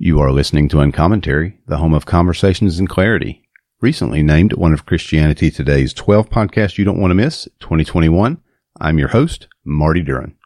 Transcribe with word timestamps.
You 0.00 0.20
are 0.20 0.30
listening 0.30 0.68
to 0.68 0.78
Uncommentary, 0.78 1.58
the 1.66 1.78
home 1.78 1.92
of 1.92 2.06
conversations 2.06 2.78
and 2.78 2.88
clarity. 2.88 3.42
Recently 3.80 4.22
named 4.22 4.52
one 4.52 4.72
of 4.72 4.86
Christianity 4.86 5.50
Today's 5.50 5.92
12 5.92 6.30
podcasts 6.30 6.78
you 6.78 6.84
don't 6.84 7.00
want 7.00 7.10
to 7.10 7.16
miss, 7.16 7.48
2021. 7.58 8.40
I'm 8.80 8.98
your 9.00 9.08
host, 9.08 9.48
Marty 9.64 10.04
Duren. 10.04 10.36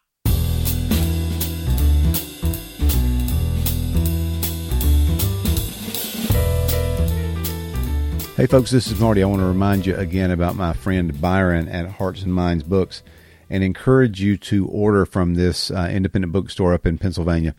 Hey 8.39 8.47
folks, 8.47 8.71
this 8.71 8.87
is 8.87 8.99
Marty. 8.99 9.23
I 9.23 9.27
want 9.27 9.43
to 9.43 9.47
remind 9.47 9.85
you 9.85 9.97
again 9.97 10.31
about 10.31 10.57
my 10.57 10.73
friend 10.73 11.21
Byron 11.21 11.69
at 11.69 11.91
Hearts 11.91 12.23
and 12.23 12.33
Minds 12.33 12.65
Books 12.65 13.03
and 13.51 13.63
encourage 13.63 14.19
you 14.19 14.39
to 14.39 14.67
order 14.69 15.05
from 15.05 15.35
this 15.35 15.71
uh, 15.71 15.91
independent 15.93 16.33
bookstore 16.33 16.73
up 16.73 16.87
in 16.87 16.97
Pennsylvania. 16.97 17.55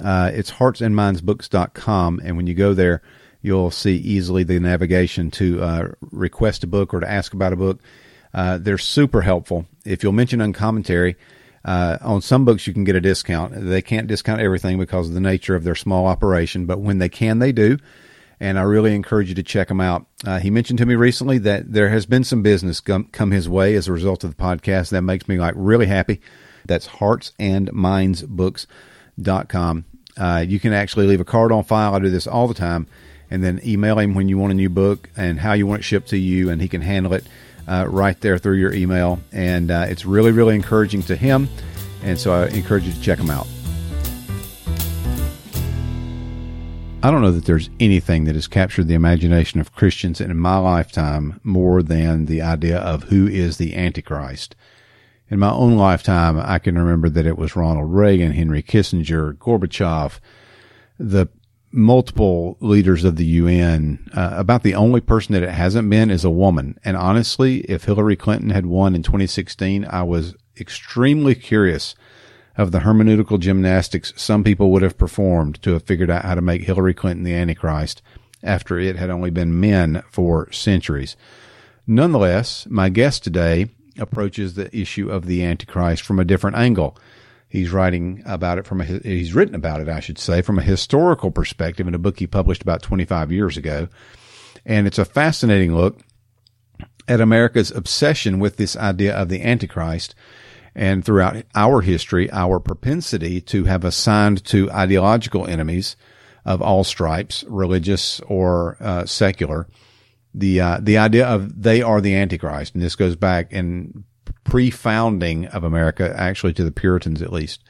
Uh, 0.00 0.30
it's 0.32 0.52
heartsandmindsbooks.com, 0.52 2.20
and 2.24 2.36
when 2.36 2.46
you 2.46 2.54
go 2.54 2.74
there, 2.74 3.02
you'll 3.42 3.70
see 3.70 3.96
easily 3.96 4.44
the 4.44 4.58
navigation 4.58 5.30
to 5.32 5.62
uh, 5.62 5.88
request 6.10 6.64
a 6.64 6.66
book 6.66 6.94
or 6.94 7.00
to 7.00 7.10
ask 7.10 7.34
about 7.34 7.52
a 7.52 7.56
book. 7.56 7.80
Uh, 8.32 8.56
they're 8.58 8.78
super 8.78 9.20
helpful. 9.22 9.66
If 9.84 10.02
you'll 10.02 10.12
mention 10.12 10.40
uncommentary, 10.40 11.16
uh, 11.64 11.98
on 12.00 12.22
some 12.22 12.44
books 12.44 12.66
you 12.66 12.72
can 12.72 12.84
get 12.84 12.96
a 12.96 13.00
discount. 13.00 13.52
They 13.54 13.82
can't 13.82 14.06
discount 14.06 14.40
everything 14.40 14.78
because 14.78 15.08
of 15.08 15.14
the 15.14 15.20
nature 15.20 15.54
of 15.54 15.64
their 15.64 15.74
small 15.74 16.06
operation, 16.06 16.66
but 16.66 16.80
when 16.80 16.98
they 16.98 17.08
can, 17.08 17.38
they 17.38 17.52
do. 17.52 17.78
And 18.40 18.58
I 18.58 18.62
really 18.62 18.94
encourage 18.94 19.28
you 19.28 19.36
to 19.36 19.42
check 19.44 19.68
them 19.68 19.80
out. 19.80 20.06
Uh, 20.24 20.40
he 20.40 20.50
mentioned 20.50 20.78
to 20.78 20.86
me 20.86 20.96
recently 20.96 21.38
that 21.38 21.72
there 21.72 21.90
has 21.90 22.06
been 22.06 22.24
some 22.24 22.42
business 22.42 22.80
come, 22.80 23.04
come 23.12 23.30
his 23.30 23.48
way 23.48 23.76
as 23.76 23.86
a 23.86 23.92
result 23.92 24.24
of 24.24 24.34
the 24.34 24.42
podcast. 24.42 24.90
That 24.90 25.02
makes 25.02 25.28
me 25.28 25.38
like 25.38 25.54
really 25.56 25.86
happy. 25.86 26.20
That's 26.64 26.88
heartsandmindsbooks.com 26.88 28.66
com. 29.48 29.84
Uh, 30.16 30.44
you 30.46 30.60
can 30.60 30.72
actually 30.72 31.06
leave 31.06 31.20
a 31.20 31.24
card 31.24 31.52
on 31.52 31.64
file. 31.64 31.94
I 31.94 31.98
do 31.98 32.10
this 32.10 32.26
all 32.26 32.46
the 32.48 32.54
time. 32.54 32.86
And 33.30 33.42
then 33.42 33.60
email 33.64 33.98
him 33.98 34.14
when 34.14 34.28
you 34.28 34.36
want 34.36 34.52
a 34.52 34.54
new 34.54 34.68
book 34.68 35.08
and 35.16 35.40
how 35.40 35.54
you 35.54 35.66
want 35.66 35.80
it 35.80 35.84
shipped 35.84 36.08
to 36.10 36.18
you, 36.18 36.50
and 36.50 36.60
he 36.60 36.68
can 36.68 36.82
handle 36.82 37.14
it 37.14 37.26
uh, 37.66 37.86
right 37.88 38.20
there 38.20 38.36
through 38.36 38.56
your 38.56 38.74
email. 38.74 39.20
And 39.32 39.70
uh, 39.70 39.86
it's 39.88 40.04
really, 40.04 40.32
really 40.32 40.54
encouraging 40.54 41.02
to 41.04 41.16
him. 41.16 41.48
And 42.02 42.18
so 42.18 42.32
I 42.34 42.48
encourage 42.48 42.84
you 42.84 42.92
to 42.92 43.00
check 43.00 43.18
him 43.18 43.30
out. 43.30 43.46
I 47.04 47.10
don't 47.10 47.22
know 47.22 47.32
that 47.32 47.46
there's 47.46 47.68
anything 47.80 48.24
that 48.24 48.36
has 48.36 48.46
captured 48.46 48.86
the 48.86 48.94
imagination 48.94 49.60
of 49.60 49.74
Christians 49.74 50.20
in 50.20 50.36
my 50.36 50.58
lifetime 50.58 51.40
more 51.42 51.82
than 51.82 52.26
the 52.26 52.42
idea 52.42 52.78
of 52.78 53.04
who 53.04 53.26
is 53.26 53.56
the 53.56 53.74
Antichrist 53.74 54.54
in 55.32 55.38
my 55.38 55.50
own 55.50 55.76
lifetime, 55.76 56.38
I 56.38 56.58
can 56.58 56.76
remember 56.76 57.08
that 57.08 57.24
it 57.24 57.38
was 57.38 57.56
Ronald 57.56 57.90
Reagan, 57.90 58.32
Henry 58.32 58.62
Kissinger, 58.62 59.32
Gorbachev, 59.38 60.20
the 60.98 61.26
multiple 61.70 62.58
leaders 62.60 63.02
of 63.02 63.16
the 63.16 63.24
UN. 63.24 64.10
Uh, 64.12 64.34
about 64.34 64.62
the 64.62 64.74
only 64.74 65.00
person 65.00 65.32
that 65.32 65.42
it 65.42 65.48
hasn't 65.48 65.88
been 65.88 66.10
is 66.10 66.22
a 66.22 66.30
woman. 66.30 66.78
And 66.84 66.98
honestly, 66.98 67.60
if 67.60 67.84
Hillary 67.84 68.14
Clinton 68.14 68.50
had 68.50 68.66
won 68.66 68.94
in 68.94 69.02
2016, 69.02 69.86
I 69.86 70.02
was 70.02 70.34
extremely 70.60 71.34
curious 71.34 71.94
of 72.58 72.70
the 72.70 72.80
hermeneutical 72.80 73.40
gymnastics 73.40 74.12
some 74.14 74.44
people 74.44 74.70
would 74.70 74.82
have 74.82 74.98
performed 74.98 75.62
to 75.62 75.72
have 75.72 75.84
figured 75.84 76.10
out 76.10 76.26
how 76.26 76.34
to 76.34 76.42
make 76.42 76.64
Hillary 76.64 76.92
Clinton 76.92 77.24
the 77.24 77.34
Antichrist 77.34 78.02
after 78.42 78.78
it 78.78 78.96
had 78.96 79.08
only 79.08 79.30
been 79.30 79.58
men 79.58 80.02
for 80.10 80.52
centuries. 80.52 81.16
Nonetheless, 81.86 82.66
my 82.68 82.90
guest 82.90 83.24
today 83.24 83.70
approaches 83.98 84.54
the 84.54 84.74
issue 84.76 85.10
of 85.10 85.26
the 85.26 85.44
Antichrist 85.44 86.02
from 86.02 86.18
a 86.18 86.24
different 86.24 86.56
angle. 86.56 86.96
He's 87.48 87.70
writing 87.70 88.22
about 88.24 88.58
it 88.58 88.66
from 88.66 88.80
a, 88.80 88.84
he's 88.84 89.34
written 89.34 89.54
about 89.54 89.80
it, 89.80 89.88
I 89.88 90.00
should 90.00 90.18
say, 90.18 90.40
from 90.40 90.58
a 90.58 90.62
historical 90.62 91.30
perspective 91.30 91.86
in 91.86 91.94
a 91.94 91.98
book 91.98 92.18
he 92.18 92.26
published 92.26 92.62
about 92.62 92.82
25 92.82 93.30
years 93.30 93.56
ago. 93.56 93.88
And 94.64 94.86
it's 94.86 94.98
a 94.98 95.04
fascinating 95.04 95.74
look 95.74 96.00
at 97.08 97.20
America's 97.20 97.70
obsession 97.70 98.38
with 98.38 98.56
this 98.56 98.76
idea 98.76 99.14
of 99.14 99.28
the 99.28 99.42
Antichrist 99.42 100.14
and 100.74 101.04
throughout 101.04 101.44
our 101.54 101.82
history, 101.82 102.30
our 102.32 102.58
propensity 102.58 103.40
to 103.42 103.64
have 103.64 103.84
assigned 103.84 104.44
to 104.46 104.70
ideological 104.70 105.46
enemies 105.46 105.96
of 106.44 106.62
all 106.62 106.84
stripes, 106.84 107.44
religious 107.46 108.20
or 108.20 108.76
uh, 108.80 109.04
secular, 109.04 109.68
the 110.34 110.60
uh, 110.60 110.78
the 110.80 110.98
idea 110.98 111.26
of 111.26 111.62
they 111.62 111.82
are 111.82 112.00
the 112.00 112.14
Antichrist, 112.14 112.74
and 112.74 112.82
this 112.82 112.96
goes 112.96 113.16
back 113.16 113.52
in 113.52 114.04
pre-founding 114.44 115.46
of 115.46 115.64
America, 115.64 116.12
actually 116.16 116.52
to 116.54 116.64
the 116.64 116.72
Puritans 116.72 117.22
at 117.22 117.32
least. 117.32 117.62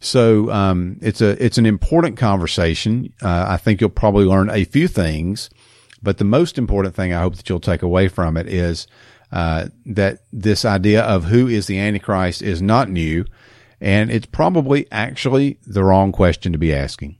So 0.00 0.50
um, 0.50 0.98
it's 1.00 1.20
a 1.20 1.42
it's 1.44 1.58
an 1.58 1.66
important 1.66 2.16
conversation. 2.16 3.12
Uh, 3.22 3.46
I 3.48 3.56
think 3.56 3.80
you'll 3.80 3.90
probably 3.90 4.24
learn 4.24 4.50
a 4.50 4.64
few 4.64 4.88
things, 4.88 5.50
but 6.02 6.18
the 6.18 6.24
most 6.24 6.58
important 6.58 6.94
thing 6.94 7.12
I 7.12 7.20
hope 7.20 7.36
that 7.36 7.48
you'll 7.48 7.60
take 7.60 7.82
away 7.82 8.08
from 8.08 8.36
it 8.36 8.46
is 8.46 8.86
uh, 9.32 9.68
that 9.86 10.20
this 10.32 10.64
idea 10.64 11.02
of 11.02 11.24
who 11.24 11.48
is 11.48 11.66
the 11.66 11.78
Antichrist 11.78 12.42
is 12.42 12.62
not 12.62 12.88
new, 12.88 13.24
and 13.80 14.10
it's 14.10 14.26
probably 14.26 14.86
actually 14.92 15.58
the 15.66 15.82
wrong 15.82 16.12
question 16.12 16.52
to 16.52 16.58
be 16.58 16.74
asking. 16.74 17.16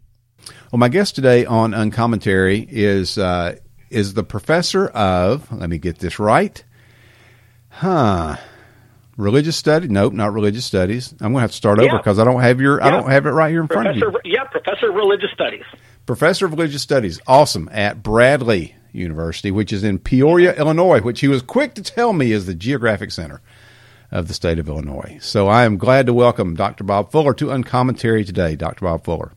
Well, 0.71 0.79
my 0.79 0.89
guest 0.89 1.15
today 1.15 1.45
on 1.45 1.75
Uncommentary 1.75 2.67
is 2.71 3.19
uh, 3.19 3.57
is 3.91 4.15
the 4.15 4.25
professor 4.25 4.89
of, 4.89 5.51
let 5.53 5.71
me 5.71 5.79
get 5.79 5.99
this 5.99 6.19
right. 6.19 6.63
Huh. 7.69 8.37
Religious 9.17 9.57
studies? 9.57 9.91
Nope, 9.91 10.13
not 10.13 10.33
religious 10.33 10.65
studies. 10.65 11.13
I'm 11.13 11.33
going 11.33 11.35
to 11.35 11.41
have 11.41 11.51
to 11.51 11.57
start 11.57 11.81
yeah. 11.81 11.89
over 11.89 11.99
because 11.99 12.19
I 12.19 12.25
don't 12.25 12.41
have 12.41 12.61
your, 12.61 12.79
yeah. 12.79 12.87
I 12.87 12.91
don't 12.91 13.11
have 13.11 13.27
it 13.27 13.31
right 13.31 13.51
here 13.51 13.63
in 13.63 13.69
professor, 13.69 13.99
front 13.99 14.17
of 14.17 14.21
you. 14.25 14.33
Yeah, 14.33 14.45
professor 14.45 14.91
of 14.91 14.95
religious 14.95 15.31
studies. 15.33 15.65
Professor 16.05 16.47
of 16.47 16.53
religious 16.53 16.83
studies. 16.83 17.21
Awesome. 17.27 17.69
At 17.73 18.03
Bradley 18.03 18.75
University, 18.93 19.51
which 19.51 19.73
is 19.73 19.85
in 19.85 19.99
Peoria, 19.99 20.55
Illinois, 20.57 21.01
which 21.01 21.21
he 21.21 21.29
was 21.29 21.43
quick 21.43 21.75
to 21.75 21.83
tell 21.83 22.13
me 22.13 22.33
is 22.33 22.47
the 22.47 22.55
geographic 22.55 23.11
center 23.11 23.41
of 24.11 24.29
the 24.29 24.35
state 24.35 24.59
of 24.59 24.69
Illinois. 24.69 25.19
So 25.21 25.49
I 25.49 25.65
am 25.65 25.79
glad 25.79 26.07
to 26.07 26.15
welcome 26.15 26.55
Dr. 26.55 26.85
Bob 26.85 27.11
Fuller 27.11 27.35
to 27.35 27.51
Uncommentary 27.51 28.25
today. 28.25 28.57
Dr. 28.57 28.85
Bob 28.85 29.05
Fuller. 29.05 29.33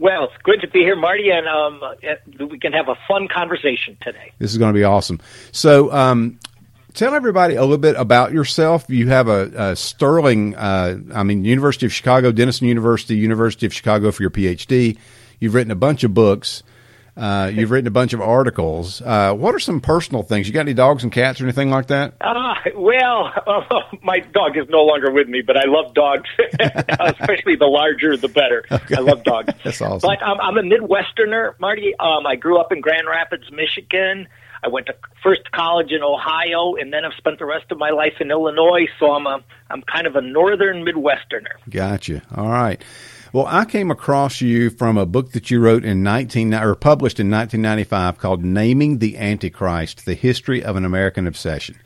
Well, 0.00 0.24
it's 0.24 0.42
good 0.44 0.62
to 0.62 0.68
be 0.68 0.78
here, 0.78 0.96
Marty, 0.96 1.28
and 1.28 1.46
um, 1.46 1.82
we 2.50 2.58
can 2.58 2.72
have 2.72 2.88
a 2.88 2.96
fun 3.06 3.28
conversation 3.28 3.98
today. 4.00 4.32
This 4.38 4.50
is 4.50 4.56
going 4.56 4.72
to 4.72 4.78
be 4.78 4.82
awesome. 4.82 5.20
So, 5.52 5.92
um, 5.92 6.38
tell 6.94 7.14
everybody 7.14 7.56
a 7.56 7.60
little 7.60 7.76
bit 7.76 7.96
about 7.96 8.32
yourself. 8.32 8.86
You 8.88 9.08
have 9.08 9.28
a, 9.28 9.50
a 9.54 9.76
sterling, 9.76 10.56
uh, 10.56 10.96
I 11.14 11.22
mean, 11.22 11.44
University 11.44 11.84
of 11.84 11.92
Chicago, 11.92 12.32
Denison 12.32 12.66
University, 12.66 13.14
University 13.14 13.66
of 13.66 13.74
Chicago 13.74 14.10
for 14.10 14.22
your 14.22 14.30
PhD. 14.30 14.96
You've 15.38 15.52
written 15.52 15.70
a 15.70 15.76
bunch 15.76 16.02
of 16.02 16.14
books. 16.14 16.62
Uh, 17.20 17.48
you've 17.48 17.70
written 17.70 17.86
a 17.86 17.90
bunch 17.90 18.14
of 18.14 18.22
articles. 18.22 19.02
Uh, 19.02 19.34
what 19.34 19.54
are 19.54 19.58
some 19.58 19.80
personal 19.80 20.22
things? 20.22 20.48
You 20.48 20.54
got 20.54 20.60
any 20.60 20.72
dogs 20.72 21.02
and 21.02 21.12
cats 21.12 21.38
or 21.40 21.44
anything 21.44 21.70
like 21.70 21.88
that? 21.88 22.14
Uh, 22.18 22.54
well, 22.74 23.30
uh, 23.46 23.80
my 24.02 24.20
dog 24.20 24.56
is 24.56 24.66
no 24.70 24.84
longer 24.84 25.10
with 25.12 25.28
me, 25.28 25.42
but 25.42 25.56
I 25.56 25.64
love 25.66 25.92
dogs, 25.92 26.28
especially 26.98 27.56
the 27.56 27.66
larger, 27.66 28.16
the 28.16 28.28
better. 28.28 28.64
Okay. 28.70 28.96
I 28.96 29.00
love 29.00 29.22
dogs. 29.22 29.52
That's 29.64 29.82
awesome. 29.82 30.08
But 30.08 30.22
um, 30.22 30.38
I'm 30.40 30.56
a 30.56 30.62
Midwesterner, 30.62 31.60
Marty. 31.60 31.94
Um, 31.98 32.26
I 32.26 32.36
grew 32.36 32.58
up 32.58 32.72
in 32.72 32.80
Grand 32.80 33.06
Rapids, 33.06 33.44
Michigan. 33.52 34.26
I 34.62 34.68
went 34.68 34.86
to 34.86 34.94
first 35.22 35.50
college 35.52 35.90
in 35.90 36.02
Ohio, 36.02 36.74
and 36.74 36.92
then 36.92 37.04
I've 37.04 37.14
spent 37.16 37.38
the 37.38 37.46
rest 37.46 37.70
of 37.70 37.78
my 37.78 37.90
life 37.90 38.14
in 38.20 38.30
Illinois. 38.30 38.88
So 38.98 39.12
I'm 39.12 39.26
a 39.26 39.40
I'm 39.70 39.82
kind 39.82 40.06
of 40.06 40.16
a 40.16 40.20
northern 40.20 40.84
Midwesterner. 40.84 41.56
Gotcha. 41.68 42.22
All 42.34 42.48
right. 42.48 42.82
Well, 43.32 43.46
I 43.46 43.64
came 43.64 43.92
across 43.92 44.40
you 44.40 44.70
from 44.70 44.98
a 44.98 45.06
book 45.06 45.32
that 45.32 45.52
you 45.52 45.60
wrote 45.60 45.84
in 45.84 46.02
19 46.02 46.52
or 46.52 46.74
published 46.74 47.20
in 47.20 47.30
1995 47.30 48.18
called 48.18 48.44
"Naming 48.44 48.98
the 48.98 49.16
Antichrist: 49.16 50.04
The 50.04 50.14
History 50.14 50.64
of 50.64 50.74
an 50.74 50.84
American 50.84 51.28
Obsession." 51.28 51.76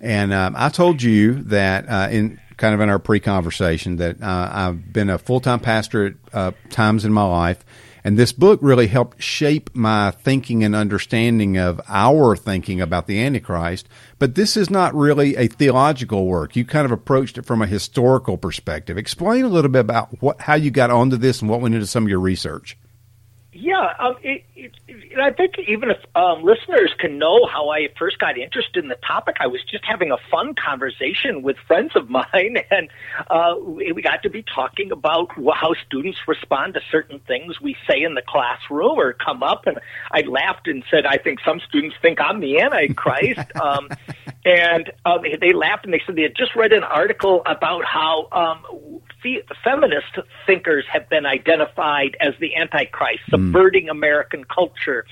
And 0.00 0.32
um, 0.32 0.54
I 0.56 0.70
told 0.70 1.02
you 1.02 1.42
that 1.44 1.86
uh, 1.88 2.08
in 2.10 2.40
kind 2.56 2.74
of 2.74 2.80
in 2.80 2.88
our 2.88 2.98
pre-conversation 2.98 3.96
that 3.96 4.22
uh, 4.22 4.48
I've 4.52 4.92
been 4.92 5.10
a 5.10 5.18
full-time 5.18 5.60
pastor 5.60 6.06
at 6.06 6.14
uh, 6.32 6.52
times 6.70 7.04
in 7.04 7.12
my 7.12 7.24
life, 7.24 7.64
and 8.04 8.18
this 8.18 8.32
book 8.32 8.60
really 8.62 8.86
helped 8.86 9.22
shape 9.22 9.70
my 9.74 10.10
thinking 10.10 10.62
and 10.62 10.74
understanding 10.74 11.56
of 11.56 11.80
our 11.88 12.36
thinking 12.36 12.82
about 12.82 13.06
the 13.06 13.18
Antichrist. 13.18 13.88
But 14.18 14.34
this 14.34 14.58
is 14.58 14.68
not 14.68 14.94
really 14.94 15.36
a 15.36 15.48
theological 15.48 16.26
work. 16.26 16.54
You 16.54 16.66
kind 16.66 16.84
of 16.84 16.92
approached 16.92 17.38
it 17.38 17.46
from 17.46 17.62
a 17.62 17.66
historical 17.66 18.36
perspective. 18.36 18.98
Explain 18.98 19.46
a 19.46 19.48
little 19.48 19.70
bit 19.70 19.80
about 19.80 20.20
what, 20.20 20.42
how 20.42 20.54
you 20.54 20.70
got 20.70 20.90
onto 20.90 21.16
this 21.16 21.40
and 21.40 21.50
what 21.50 21.62
went 21.62 21.74
into 21.74 21.86
some 21.86 22.04
of 22.04 22.10
your 22.10 22.20
research. 22.20 22.76
Yeah, 23.56 23.94
um, 24.00 24.16
it, 24.24 24.42
it, 24.56 24.72
it, 24.88 25.18
I 25.18 25.30
think 25.30 25.54
even 25.68 25.88
if 25.88 25.98
um, 26.16 26.42
listeners 26.42 26.92
can 26.98 27.18
know 27.18 27.46
how 27.46 27.68
I 27.68 27.86
first 27.96 28.18
got 28.18 28.36
interested 28.36 28.82
in 28.82 28.88
the 28.88 28.96
topic, 29.06 29.36
I 29.38 29.46
was 29.46 29.60
just 29.70 29.84
having 29.84 30.10
a 30.10 30.16
fun 30.28 30.54
conversation 30.54 31.42
with 31.42 31.56
friends 31.68 31.92
of 31.94 32.10
mine, 32.14 32.56
and 32.72 32.88
uh, 33.30 33.54
we 33.64 34.02
got 34.02 34.24
to 34.24 34.30
be 34.30 34.42
talking 34.42 34.90
about 34.90 35.30
how 35.54 35.74
students 35.86 36.18
respond 36.26 36.74
to 36.74 36.80
certain 36.90 37.20
things 37.20 37.60
we 37.60 37.76
say 37.88 38.02
in 38.02 38.14
the 38.14 38.22
classroom 38.26 38.98
or 38.98 39.12
come 39.12 39.44
up, 39.44 39.68
and 39.68 39.78
I 40.10 40.22
laughed 40.22 40.66
and 40.66 40.82
said, 40.90 41.06
"I 41.06 41.18
think 41.18 41.38
some 41.44 41.60
students 41.60 41.94
think 42.02 42.20
I'm 42.20 42.40
the 42.40 42.58
Antichrist," 42.58 43.54
um, 43.62 43.88
and 44.44 44.92
um, 45.06 45.22
they 45.40 45.52
laughed 45.52 45.84
and 45.84 45.94
they 45.94 46.02
said 46.04 46.16
they 46.16 46.22
had 46.22 46.36
just 46.36 46.54
read 46.54 46.72
an 46.72 46.84
article 46.84 47.42
about 47.46 47.84
how 47.84 48.28
um, 48.30 49.00
fe- 49.22 49.42
feminist 49.62 50.18
thinkers 50.46 50.84
have 50.92 51.08
been 51.08 51.24
identified 51.24 52.16
as 52.20 52.34
the 52.40 52.56
Antichrist, 52.56 53.20
subverting 53.30 53.88
American 53.88 54.44
culture. 54.44 55.06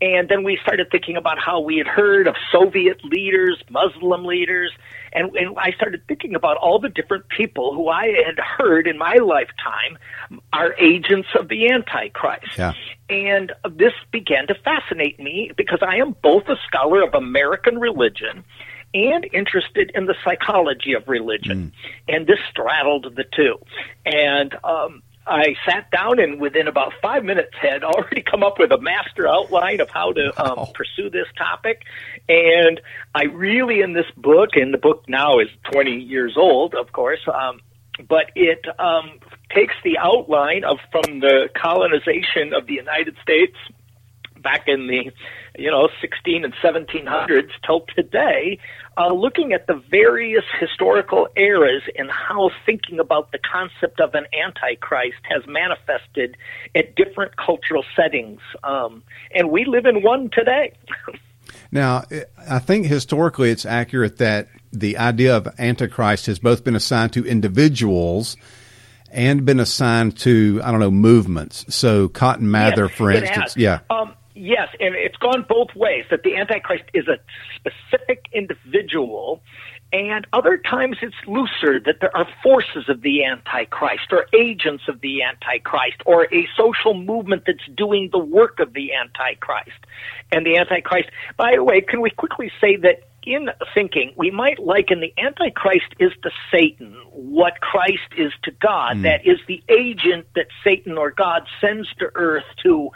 And 0.00 0.28
then 0.28 0.44
we 0.44 0.58
started 0.62 0.92
thinking 0.92 1.16
about 1.16 1.38
how 1.40 1.58
we 1.60 1.78
had 1.78 1.88
heard 1.88 2.28
of 2.28 2.36
Soviet 2.52 3.04
leaders, 3.04 3.60
Muslim 3.68 4.24
leaders, 4.24 4.70
and, 5.12 5.34
and 5.34 5.58
I 5.58 5.72
started 5.72 6.02
thinking 6.06 6.36
about 6.36 6.56
all 6.56 6.78
the 6.78 6.88
different 6.88 7.28
people 7.28 7.74
who 7.74 7.88
I 7.88 8.12
had 8.24 8.38
heard 8.38 8.86
in 8.86 8.96
my 8.96 9.14
lifetime 9.14 9.98
are 10.52 10.74
agents 10.74 11.28
of 11.36 11.48
the 11.48 11.70
Antichrist. 11.70 12.56
Yeah. 12.56 12.74
And 13.10 13.52
this 13.72 13.94
began 14.12 14.46
to 14.48 14.54
fascinate 14.54 15.18
me 15.18 15.50
because 15.56 15.80
I 15.82 15.96
am 15.96 16.14
both 16.22 16.48
a 16.48 16.56
scholar 16.68 17.02
of 17.02 17.14
American 17.14 17.78
religion 17.78 18.44
and 18.94 19.26
interested 19.32 19.90
in 19.94 20.06
the 20.06 20.14
psychology 20.24 20.94
of 20.94 21.08
religion. 21.08 21.72
And 22.08 22.26
this 22.26 22.38
straddled 22.50 23.14
the 23.16 23.24
two. 23.24 23.58
And 24.06 24.54
um, 24.64 25.02
I 25.26 25.54
sat 25.68 25.90
down 25.90 26.18
and 26.18 26.40
within 26.40 26.68
about 26.68 26.94
five 27.02 27.22
minutes 27.22 27.52
had 27.60 27.84
already 27.84 28.22
come 28.22 28.42
up 28.42 28.58
with 28.58 28.72
a 28.72 28.78
master 28.80 29.28
outline 29.28 29.80
of 29.80 29.90
how 29.90 30.12
to 30.12 30.28
um, 30.42 30.56
Wow. 30.56 30.72
pursue 30.74 31.10
this 31.10 31.26
topic. 31.36 31.82
And 32.28 32.80
I 33.14 33.24
really, 33.24 33.80
in 33.80 33.92
this 33.92 34.10
book, 34.16 34.50
and 34.54 34.72
the 34.72 34.78
book 34.78 35.04
now 35.08 35.38
is 35.38 35.48
20 35.70 35.96
years 36.00 36.34
old, 36.36 36.74
of 36.74 36.92
course, 36.92 37.20
um, 37.32 37.60
but 38.08 38.30
it 38.36 38.64
um, 38.78 39.18
takes 39.54 39.74
the 39.84 39.98
outline 39.98 40.64
of 40.64 40.78
from 40.90 41.20
the 41.20 41.48
colonization 41.54 42.54
of 42.54 42.66
the 42.66 42.74
United 42.74 43.16
States 43.22 43.56
back 44.40 44.64
in 44.68 44.86
the 44.86 45.10
you 45.58 45.70
know 45.70 45.88
16 46.00 46.44
and 46.44 46.54
1700s 46.54 47.50
till 47.66 47.84
today 47.94 48.58
uh, 48.96 49.12
looking 49.12 49.52
at 49.52 49.66
the 49.66 49.74
various 49.90 50.44
historical 50.58 51.28
eras 51.36 51.82
and 51.96 52.10
how 52.10 52.50
thinking 52.64 52.98
about 52.98 53.30
the 53.32 53.38
concept 53.38 54.00
of 54.00 54.14
an 54.14 54.26
antichrist 54.32 55.18
has 55.22 55.42
manifested 55.46 56.36
at 56.74 56.94
different 56.94 57.36
cultural 57.36 57.84
settings 57.94 58.40
um, 58.64 59.02
and 59.34 59.50
we 59.50 59.64
live 59.64 59.86
in 59.86 60.02
one 60.02 60.30
today 60.30 60.72
Now, 61.70 62.04
I 62.48 62.58
think 62.58 62.86
historically 62.86 63.50
it's 63.50 63.66
accurate 63.66 64.18
that 64.18 64.48
the 64.72 64.98
idea 64.98 65.36
of 65.36 65.48
Antichrist 65.58 66.26
has 66.26 66.38
both 66.38 66.64
been 66.64 66.76
assigned 66.76 67.12
to 67.14 67.26
individuals 67.26 68.36
and 69.10 69.44
been 69.44 69.60
assigned 69.60 70.18
to, 70.18 70.60
I 70.62 70.70
don't 70.70 70.80
know, 70.80 70.90
movements. 70.90 71.64
So 71.74 72.08
Cotton 72.08 72.50
Mather, 72.50 72.88
for 72.88 73.10
instance. 73.10 73.56
Yeah. 73.56 73.80
Um, 73.90 74.14
yes, 74.38 74.68
and 74.80 74.94
it's 74.94 75.16
gone 75.16 75.44
both 75.48 75.74
ways. 75.74 76.04
That 76.10 76.22
the 76.22 76.36
Antichrist 76.36 76.84
is 76.94 77.06
a 77.08 77.18
specific 77.56 78.26
individual, 78.32 79.42
and 79.92 80.26
other 80.32 80.58
times 80.58 80.98
it's 81.02 81.16
looser. 81.26 81.80
That 81.80 81.96
there 82.00 82.16
are 82.16 82.26
forces 82.42 82.88
of 82.88 83.02
the 83.02 83.24
Antichrist, 83.24 84.12
or 84.12 84.26
agents 84.34 84.84
of 84.88 85.00
the 85.00 85.22
Antichrist, 85.22 86.02
or 86.06 86.32
a 86.32 86.48
social 86.56 86.94
movement 86.94 87.44
that's 87.46 87.66
doing 87.76 88.10
the 88.12 88.18
work 88.18 88.60
of 88.60 88.72
the 88.72 88.92
Antichrist. 88.94 89.78
And 90.32 90.46
the 90.46 90.56
Antichrist. 90.56 91.08
By 91.36 91.56
the 91.56 91.64
way, 91.64 91.80
can 91.80 92.00
we 92.00 92.10
quickly 92.10 92.50
say 92.60 92.76
that? 92.76 93.04
In 93.24 93.50
thinking, 93.74 94.14
we 94.16 94.30
might 94.30 94.58
liken 94.58 95.00
the 95.00 95.12
Antichrist 95.18 95.92
is 95.98 96.12
to 96.22 96.30
Satan, 96.50 96.94
what 97.12 97.60
Christ 97.60 98.08
is 98.16 98.32
to 98.44 98.50
God. 98.52 99.02
That 99.02 99.26
is 99.26 99.38
the 99.46 99.62
agent 99.68 100.28
that 100.34 100.46
Satan 100.64 100.96
or 100.96 101.10
God 101.10 101.42
sends 101.60 101.92
to 101.96 102.10
earth 102.14 102.46
to 102.62 102.88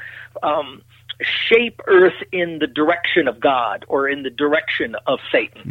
um, 0.43 0.81
shape 1.23 1.81
earth 1.87 2.21
in 2.33 2.59
the 2.59 2.67
direction 2.67 3.29
of 3.29 3.41
God 3.41 3.85
or 3.89 4.09
in 4.09 4.23
the 4.23 4.31
direction 4.31 4.97
of 5.07 5.19
Satan. 5.31 5.63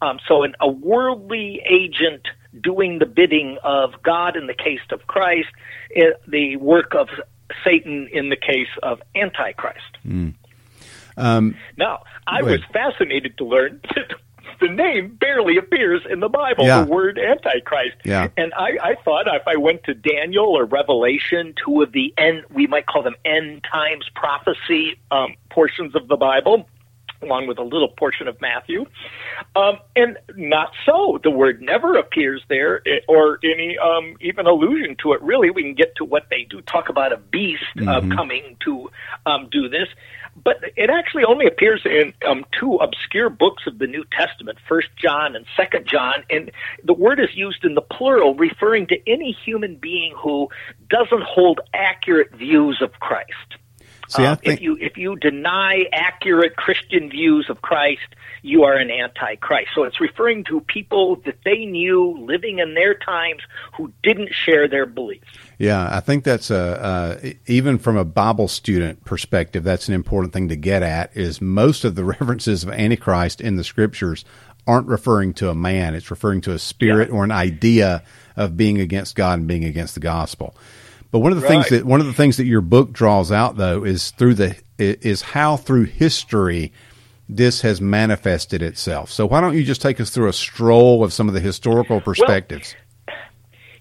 Um, 0.00 0.20
so, 0.28 0.44
an, 0.44 0.54
a 0.60 0.68
worldly 0.68 1.60
agent 1.68 2.22
doing 2.60 2.98
the 2.98 3.06
bidding 3.06 3.58
of 3.62 4.02
God 4.02 4.36
in 4.36 4.46
the 4.46 4.54
case 4.54 4.80
of 4.90 5.06
Christ, 5.06 5.48
eh, 5.94 6.10
the 6.26 6.56
work 6.56 6.94
of 6.94 7.08
Satan 7.64 8.08
in 8.12 8.28
the 8.28 8.36
case 8.36 8.68
of 8.82 9.00
Antichrist. 9.14 9.98
now, 11.76 12.04
I 12.26 12.42
was 12.42 12.60
fascinated 12.72 13.38
to 13.38 13.44
learn 13.44 13.80
that 13.94 14.12
the 14.60 14.68
name 14.68 15.16
barely 15.20 15.56
appears 15.56 16.02
in 16.08 16.20
the 16.20 16.28
Bible, 16.28 16.64
Yeah. 16.64 16.84
the 16.84 16.90
word 16.90 17.18
Antichrist. 17.18 17.96
Yeah. 18.04 18.28
And 18.36 18.52
I, 18.54 18.78
I 18.82 18.94
thought 19.04 19.26
if 19.28 19.46
I 19.46 19.56
went 19.56 19.84
to 19.84 19.94
Daniel 19.94 20.46
or 20.46 20.64
Revelation, 20.64 21.54
two 21.64 21.82
of 21.82 21.92
the 21.92 22.12
end, 22.18 22.44
we 22.50 22.66
might 22.66 22.86
call 22.86 23.02
them 23.02 23.14
end 23.24 23.64
times 23.70 24.08
prophecy 24.14 24.98
um, 25.10 25.34
portions 25.50 25.94
of 25.94 26.08
the 26.08 26.16
Bible, 26.16 26.68
along 27.22 27.48
with 27.48 27.58
a 27.58 27.62
little 27.62 27.88
portion 27.88 28.28
of 28.28 28.40
Matthew. 28.40 28.86
Um, 29.56 29.78
and 29.96 30.18
not 30.36 30.72
so. 30.86 31.18
The 31.22 31.30
word 31.30 31.60
never 31.60 31.96
appears 31.96 32.42
there, 32.48 32.80
eh, 32.86 33.00
or 33.08 33.38
any 33.44 33.76
um, 33.78 34.16
even 34.20 34.46
allusion 34.46 34.96
to 35.02 35.12
it. 35.14 35.22
Really, 35.22 35.50
we 35.50 35.62
can 35.62 35.74
get 35.74 35.96
to 35.96 36.04
what 36.04 36.26
they 36.30 36.44
do. 36.44 36.60
Talk 36.62 36.88
about 36.88 37.12
a 37.12 37.16
beast 37.16 37.62
uh, 37.86 38.00
coming 38.14 38.56
to 38.64 38.90
um, 39.26 39.48
do 39.50 39.68
this, 39.68 39.88
but 40.44 40.56
it 40.76 40.90
actually 40.90 41.24
only 41.24 41.46
appears 41.46 41.82
in 41.84 42.12
um, 42.26 42.44
two 42.58 42.76
obscure 42.76 43.30
books 43.30 43.64
of 43.66 43.78
the 43.78 43.86
New 43.86 44.04
Testament, 44.12 44.58
First 44.68 44.88
John 44.96 45.36
and 45.36 45.46
Second 45.56 45.86
John, 45.86 46.24
and 46.30 46.50
the 46.84 46.94
word 46.94 47.20
is 47.20 47.34
used 47.34 47.64
in 47.64 47.74
the 47.74 47.82
plural, 47.82 48.34
referring 48.34 48.86
to 48.88 49.10
any 49.10 49.32
human 49.44 49.76
being 49.76 50.14
who 50.16 50.48
doesn't 50.88 51.22
hold 51.22 51.60
accurate 51.74 52.32
views 52.34 52.80
of 52.82 52.92
Christ. 53.00 53.56
See, 54.08 54.24
Uh, 54.24 54.36
think 54.36 54.54
if 54.54 54.60
you 54.62 54.76
if 54.80 54.96
you 54.96 55.16
deny 55.16 55.84
accurate 55.92 56.56
Christian 56.56 57.10
views 57.10 57.50
of 57.50 57.60
Christ, 57.60 58.14
you 58.42 58.64
are 58.64 58.74
an 58.74 58.90
antichrist. 58.90 59.68
So 59.74 59.84
it's 59.84 60.00
referring 60.00 60.44
to 60.44 60.60
people 60.62 61.16
that 61.26 61.36
they 61.44 61.66
knew 61.66 62.16
living 62.18 62.58
in 62.58 62.74
their 62.74 62.94
times 62.94 63.42
who 63.76 63.92
didn't 64.02 64.32
share 64.32 64.66
their 64.66 64.86
beliefs. 64.86 65.26
Yeah, 65.58 65.94
I 65.94 66.00
think 66.00 66.24
that's 66.24 66.50
a 66.50 66.58
uh, 66.58 67.30
even 67.46 67.78
from 67.78 67.96
a 67.96 68.04
Bible 68.04 68.48
student 68.48 69.04
perspective, 69.04 69.62
that's 69.64 69.88
an 69.88 69.94
important 69.94 70.32
thing 70.32 70.48
to 70.48 70.56
get 70.56 70.82
at. 70.82 71.14
Is 71.16 71.40
most 71.40 71.84
of 71.84 71.94
the 71.94 72.04
references 72.18 72.64
of 72.64 72.70
Antichrist 72.70 73.40
in 73.40 73.56
the 73.56 73.64
scriptures 73.64 74.24
aren't 74.66 74.86
referring 74.86 75.34
to 75.34 75.50
a 75.50 75.54
man; 75.54 75.94
it's 75.94 76.10
referring 76.10 76.40
to 76.42 76.52
a 76.52 76.58
spirit 76.58 77.10
or 77.10 77.24
an 77.24 77.32
idea 77.32 78.04
of 78.36 78.56
being 78.56 78.80
against 78.80 79.16
God 79.16 79.40
and 79.40 79.48
being 79.48 79.64
against 79.64 79.94
the 79.94 80.00
gospel. 80.00 80.56
But 81.10 81.20
one 81.20 81.32
of 81.32 81.40
the 81.40 81.48
things 81.48 81.68
that 81.70 81.84
one 81.84 82.00
of 82.00 82.06
the 82.06 82.12
things 82.12 82.36
that 82.36 82.44
your 82.44 82.60
book 82.60 82.92
draws 82.92 83.32
out, 83.32 83.56
though, 83.56 83.84
is 83.84 84.10
through 84.12 84.34
the 84.34 84.56
is 84.78 85.22
how 85.22 85.56
through 85.56 85.84
history 85.84 86.72
this 87.28 87.60
has 87.62 87.80
manifested 87.80 88.62
itself. 88.62 89.10
So 89.10 89.26
why 89.26 89.40
don't 89.40 89.54
you 89.54 89.64
just 89.64 89.82
take 89.82 90.00
us 90.00 90.10
through 90.10 90.28
a 90.28 90.32
stroll 90.32 91.04
of 91.04 91.12
some 91.12 91.28
of 91.28 91.34
the 91.34 91.40
historical 91.40 92.00
perspectives? 92.00 92.74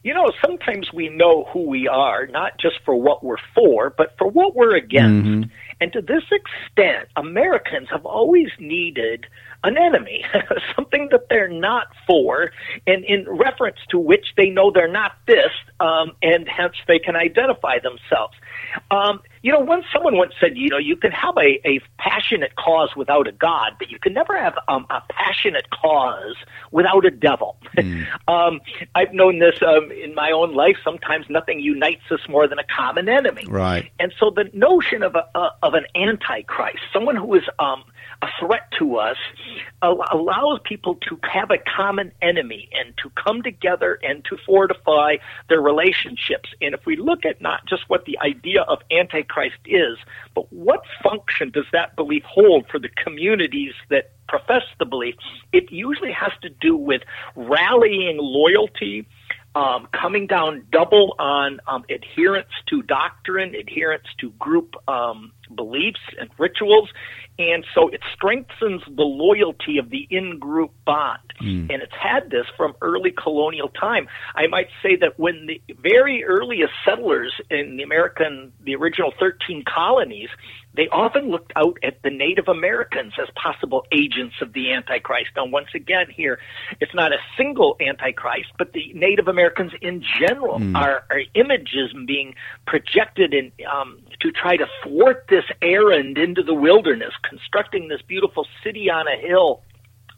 You 0.04 0.14
know, 0.14 0.32
sometimes 0.46 0.94
we 0.94 1.10
know 1.10 1.46
who 1.52 1.64
we 1.64 1.88
are, 1.88 2.28
not 2.28 2.58
just 2.60 2.76
for 2.86 2.96
what 2.96 3.24
we're 3.24 3.36
for, 3.54 3.90
but 3.90 4.16
for 4.18 4.28
what 4.28 4.56
we're 4.56 4.76
against. 4.76 5.28
Mm-hmm. 5.28 5.50
And 5.81 5.94
to 5.94 6.02
this 6.02 6.24
extent, 6.31 7.10
Americans 7.18 7.90
have 7.92 8.06
always 8.06 8.50
needed 8.57 9.28
an 9.64 9.78
enemy, 9.78 10.23
something 10.76 11.09
that 11.11 11.28
they're 11.30 11.47
not 11.47 11.87
for, 12.06 12.52
and 12.85 13.04
in 13.06 13.26
reference 13.28 13.78
to 13.90 13.99
which 13.99 14.33
they 14.35 14.49
know 14.49 14.71
they're 14.71 14.92
not 14.92 15.14
this, 15.26 15.52
um, 15.80 16.11
and 16.21 16.47
hence 16.47 16.76
they 16.87 16.99
can 16.99 17.16
identify 17.16 17.80
themselves. 17.80 18.35
Um, 18.92 19.21
you 19.42 19.52
know, 19.52 19.59
once 19.59 19.85
someone 19.94 20.18
once 20.18 20.33
said, 20.40 20.57
you 20.57 20.69
know, 20.69 20.78
you 20.78 20.95
can 20.95 21.11
have 21.11 21.35
a, 21.37 21.68
a 21.68 21.80
passionate 21.97 22.56
cause 22.56 22.90
without 22.95 23.28
a 23.28 23.31
God, 23.31 23.73
but 23.80 23.90
you 23.90 23.99
can 23.99 24.14
never 24.14 24.37
have 24.37 24.56
um, 24.68 24.85
a 24.90 25.02
passionate 25.09 25.69
cause 25.69 26.35
without 26.71 27.06
a 27.06 27.11
devil. 27.11 27.57
um, 28.28 28.59
I've 28.95 29.14
known 29.14 29.40
this 29.40 29.56
um, 29.66 29.92
in 29.92 30.14
my 30.16 30.31
own 30.31 30.54
life. 30.54 30.78
Sometimes 30.83 31.28
nothing 31.30 31.59
unites 31.59 32.11
us 32.11 32.19
more 32.28 32.47
than 32.47 32.59
a 32.59 32.64
common 32.64 33.07
enemy. 33.07 33.45
Right. 33.47 33.92
And 33.99 34.14
so 34.19 34.31
the 34.31 34.49
notion 34.54 35.04
of 35.04 35.16
a, 35.16 35.28
uh, 35.37 35.49
of 35.64 35.73
an 35.73 35.85
antichrist, 35.95 36.80
someone 36.92 37.16
who 37.16 37.35
is 37.35 37.44
um, 37.59 37.83
a 38.21 38.28
threat 38.40 38.71
to 38.80 38.97
us, 38.97 39.18
allows 39.81 40.59
people 40.64 40.95
to 40.95 41.19
have 41.24 41.52
a 41.52 41.57
common 41.57 42.12
enemy 42.21 42.69
and 42.74 42.94
to 43.04 43.09
come 43.12 43.42
together 43.44 44.00
and 44.04 44.24
to 44.26 44.38
fortify 44.45 45.18
their 45.50 45.62
relationships. 45.62 46.50
And 46.62 46.74
if 46.74 46.86
we 46.86 46.95
look 46.95 47.26
at 47.26 47.42
not 47.42 47.66
just 47.68 47.83
what 47.90 48.06
the 48.06 48.18
idea 48.19 48.62
of 48.62 48.80
antichrist 48.92 49.59
is, 49.66 49.97
but 50.33 50.52
what 50.52 50.81
function 51.04 51.52
does 51.52 51.66
that 51.71 51.95
belief 51.95 52.24
hold 52.24 52.68
for 52.69 52.80
the 52.80 52.90
communities 52.90 53.74
that 53.90 54.12
profess 54.28 54.64
the 54.80 54.86
belief, 54.86 55.16
it 55.54 55.71
usually 55.71 56.12
has 56.12 56.31
to 56.42 56.50
do 56.50 56.76
with 56.76 57.02
rallying 57.36 58.18
loyalty 58.19 59.07
um, 59.57 59.87
coming 59.92 60.28
down 60.28 60.64
double 60.71 61.16
on 61.18 61.59
um, 61.68 61.83
adherence 61.90 62.52
to 62.69 62.83
doctrine, 62.83 63.56
adherence 63.56 64.06
to 64.19 64.30
group 64.31 64.76
um, 64.87 65.31
beliefs 65.56 65.99
and 66.19 66.30
rituals. 66.37 66.90
And 67.40 67.66
so 67.73 67.87
it 67.90 68.02
strengthens 68.14 68.83
the 68.85 69.04
loyalty 69.04 69.80
of 69.80 69.90
the 69.90 70.07
in 70.11 70.37
group 70.37 70.73
bond. 70.85 71.21
Mm. 71.42 71.71
And 71.71 71.81
it's 71.81 71.94
had 71.99 72.30
this 72.30 72.45
from 72.56 72.76
early 72.81 73.11
colonial 73.11 73.69
time. 73.69 74.07
I 74.35 74.45
might 74.47 74.69
say 74.83 74.95
that 74.97 75.18
when 75.18 75.47
the 75.47 75.61
very 75.81 76.23
earliest 76.23 76.73
settlers 76.85 77.33
in 77.49 77.78
the 77.78 77.83
American, 77.83 78.54
the 78.64 78.76
original 78.76 79.11
13 79.19 79.64
colonies, 79.68 80.30
they 80.78 80.88
often 80.90 81.31
looked 81.31 81.52
out 81.56 81.78
at 81.84 82.02
the 82.04 82.12
Native 82.12 82.48
Americans 82.48 83.14
as 83.19 83.28
possible 83.36 83.86
agents 83.92 84.36
of 84.42 84.54
the 84.54 84.72
Antichrist. 84.72 85.31
Now, 85.36 85.46
once 85.46 85.69
again, 85.74 86.06
here, 86.10 86.40
it's 86.80 86.94
not 86.94 87.12
a 87.12 87.18
single 87.36 87.76
Antichrist, 87.81 88.52
but 88.57 88.74
the 88.74 88.94
Native 88.94 89.28
Americans 89.28 89.74
in 89.81 90.04
general 90.19 90.60
mm. 90.60 90.78
are, 90.78 91.04
are, 91.10 91.22
images 91.34 91.94
being 92.06 92.36
projected 92.68 93.34
in, 93.34 93.52
um, 93.69 94.00
to 94.22 94.31
try 94.31 94.56
to 94.56 94.68
thwart 94.84 95.26
this 95.30 95.46
errand 95.62 96.18
into 96.18 96.44
the 96.44 96.54
wilderness, 96.54 97.14
constructing 97.28 97.88
this 97.88 98.02
beautiful 98.04 98.46
city 98.64 98.90
on 98.90 99.07
a 99.07 99.18
hill 99.18 99.62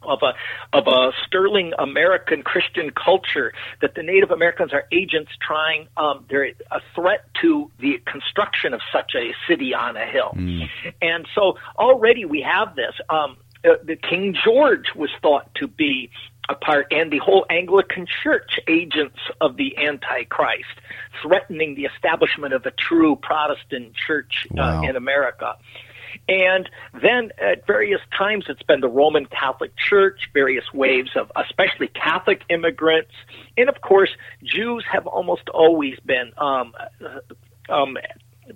of 0.02 0.20
a 0.22 0.34
of 0.76 0.86
a 0.86 1.12
sterling 1.26 1.72
American 1.78 2.42
Christian 2.42 2.90
culture 2.90 3.52
that 3.80 3.94
the 3.94 4.02
Native 4.02 4.30
Americans 4.30 4.72
are 4.72 4.84
agents 4.92 5.32
trying 5.40 5.88
um, 5.96 6.24
they're 6.28 6.52
a 6.70 6.80
threat 6.94 7.24
to 7.42 7.70
the 7.78 8.00
construction 8.06 8.74
of 8.74 8.80
such 8.92 9.14
a 9.14 9.32
city 9.48 9.74
on 9.74 9.96
a 9.96 10.06
hill, 10.06 10.32
mm. 10.34 10.68
and 11.02 11.26
so 11.34 11.56
already 11.78 12.24
we 12.24 12.40
have 12.42 12.76
this. 12.76 12.94
Um, 13.08 13.36
uh, 13.62 13.74
the 13.84 13.96
King 13.96 14.34
George 14.42 14.86
was 14.96 15.10
thought 15.20 15.54
to 15.56 15.68
be 15.68 16.10
a 16.48 16.54
part, 16.54 16.86
and 16.90 17.12
the 17.12 17.18
whole 17.18 17.46
Anglican 17.48 18.06
Church 18.22 18.58
agents 18.66 19.18
of 19.40 19.56
the 19.56 19.76
Antichrist, 19.78 20.80
threatening 21.22 21.74
the 21.74 21.84
establishment 21.84 22.52
of 22.52 22.66
a 22.66 22.72
true 22.72 23.16
Protestant 23.16 23.94
church 23.94 24.46
uh, 24.52 24.56
wow. 24.56 24.82
in 24.82 24.96
America. 24.96 25.56
And 26.28 26.68
then 27.00 27.30
at 27.38 27.66
various 27.66 28.00
times, 28.16 28.46
it's 28.48 28.62
been 28.62 28.80
the 28.80 28.88
Roman 28.88 29.26
Catholic 29.26 29.72
Church, 29.76 30.30
various 30.32 30.64
waves 30.72 31.10
of 31.16 31.30
especially 31.36 31.88
Catholic 31.88 32.42
immigrants. 32.48 33.12
And 33.56 33.68
of 33.68 33.80
course, 33.80 34.10
Jews 34.42 34.84
have 34.90 35.06
almost 35.06 35.48
always 35.48 35.98
been 36.00 36.32
um, 36.38 36.72
uh, 37.00 37.72
um, 37.72 37.96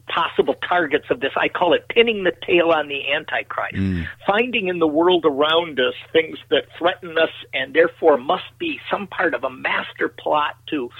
possible 0.08 0.54
targets 0.68 1.06
of 1.10 1.20
this. 1.20 1.32
I 1.36 1.48
call 1.48 1.72
it 1.72 1.88
pinning 1.88 2.24
the 2.24 2.32
tail 2.46 2.70
on 2.70 2.88
the 2.88 3.12
Antichrist, 3.12 3.76
mm. 3.76 4.06
finding 4.26 4.68
in 4.68 4.78
the 4.78 4.86
world 4.86 5.24
around 5.24 5.78
us 5.78 5.94
things 6.12 6.38
that 6.50 6.64
threaten 6.78 7.16
us 7.18 7.30
and 7.52 7.74
therefore 7.74 8.16
must 8.16 8.58
be 8.58 8.80
some 8.90 9.06
part 9.06 9.34
of 9.34 9.44
a 9.44 9.50
master 9.50 10.08
plot 10.08 10.56
to 10.70 10.90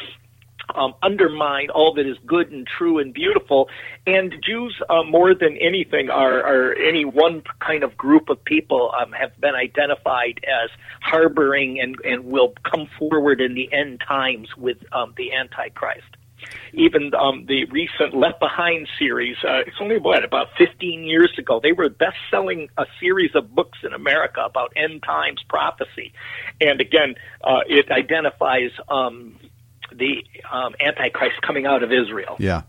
um, 0.75 0.95
undermine 1.03 1.71
all 1.71 1.95
that 1.95 2.07
is 2.07 2.17
good 2.27 2.51
and 2.51 2.67
true 2.67 2.99
and 2.99 3.13
beautiful. 3.13 3.69
And 4.07 4.35
Jews, 4.45 4.81
uh, 4.89 5.03
more 5.03 5.35
than 5.35 5.57
anything, 5.59 6.11
are, 6.11 6.41
are 6.41 6.75
any 6.75 7.05
one 7.05 7.43
kind 7.61 7.83
of 7.83 7.97
group 7.97 8.29
of 8.29 8.45
people 8.45 8.93
um, 9.01 9.13
have 9.13 9.39
been 9.41 9.55
identified 9.55 10.41
as 10.45 10.71
harboring 11.01 11.81
and, 11.81 11.97
and 12.05 12.25
will 12.25 12.55
come 12.71 12.89
forward 12.99 13.41
in 13.41 13.55
the 13.55 13.73
end 13.73 14.03
times 14.07 14.49
with 14.57 14.79
um, 14.93 15.15
the 15.17 15.33
Antichrist. 15.33 16.17
Even 16.75 17.15
um, 17.15 17.47
the 17.47 17.65
recent 17.67 18.15
Left 18.15 18.41
Behind 18.41 18.87
series, 18.99 19.37
uh, 19.45 19.61
it's 19.67 19.77
only 19.81 19.99
what 19.99 20.25
about 20.25 20.49
15 20.59 21.05
years 21.05 21.33
ago. 21.39 21.61
They 21.63 21.73
were 21.73 21.89
best-selling 21.89 22.69
a 22.77 22.85
series 23.01 23.35
of 23.35 23.55
books 23.55 23.79
in 23.83 23.95
America 23.95 24.43
about 24.45 24.73
end 24.77 25.03
times 25.03 25.43
prophecy, 25.49 26.13
and 26.61 26.81
again, 26.81 27.15
uh, 27.43 27.61
it 27.67 27.91
identifies 27.91 28.73
um, 28.89 29.39
the 29.97 30.25
um, 30.51 30.75
Antichrist 30.81 31.41
coming 31.43 31.67
out 31.67 31.83
of 31.83 31.93
Israel. 31.93 32.37
Yeah. 32.39 32.63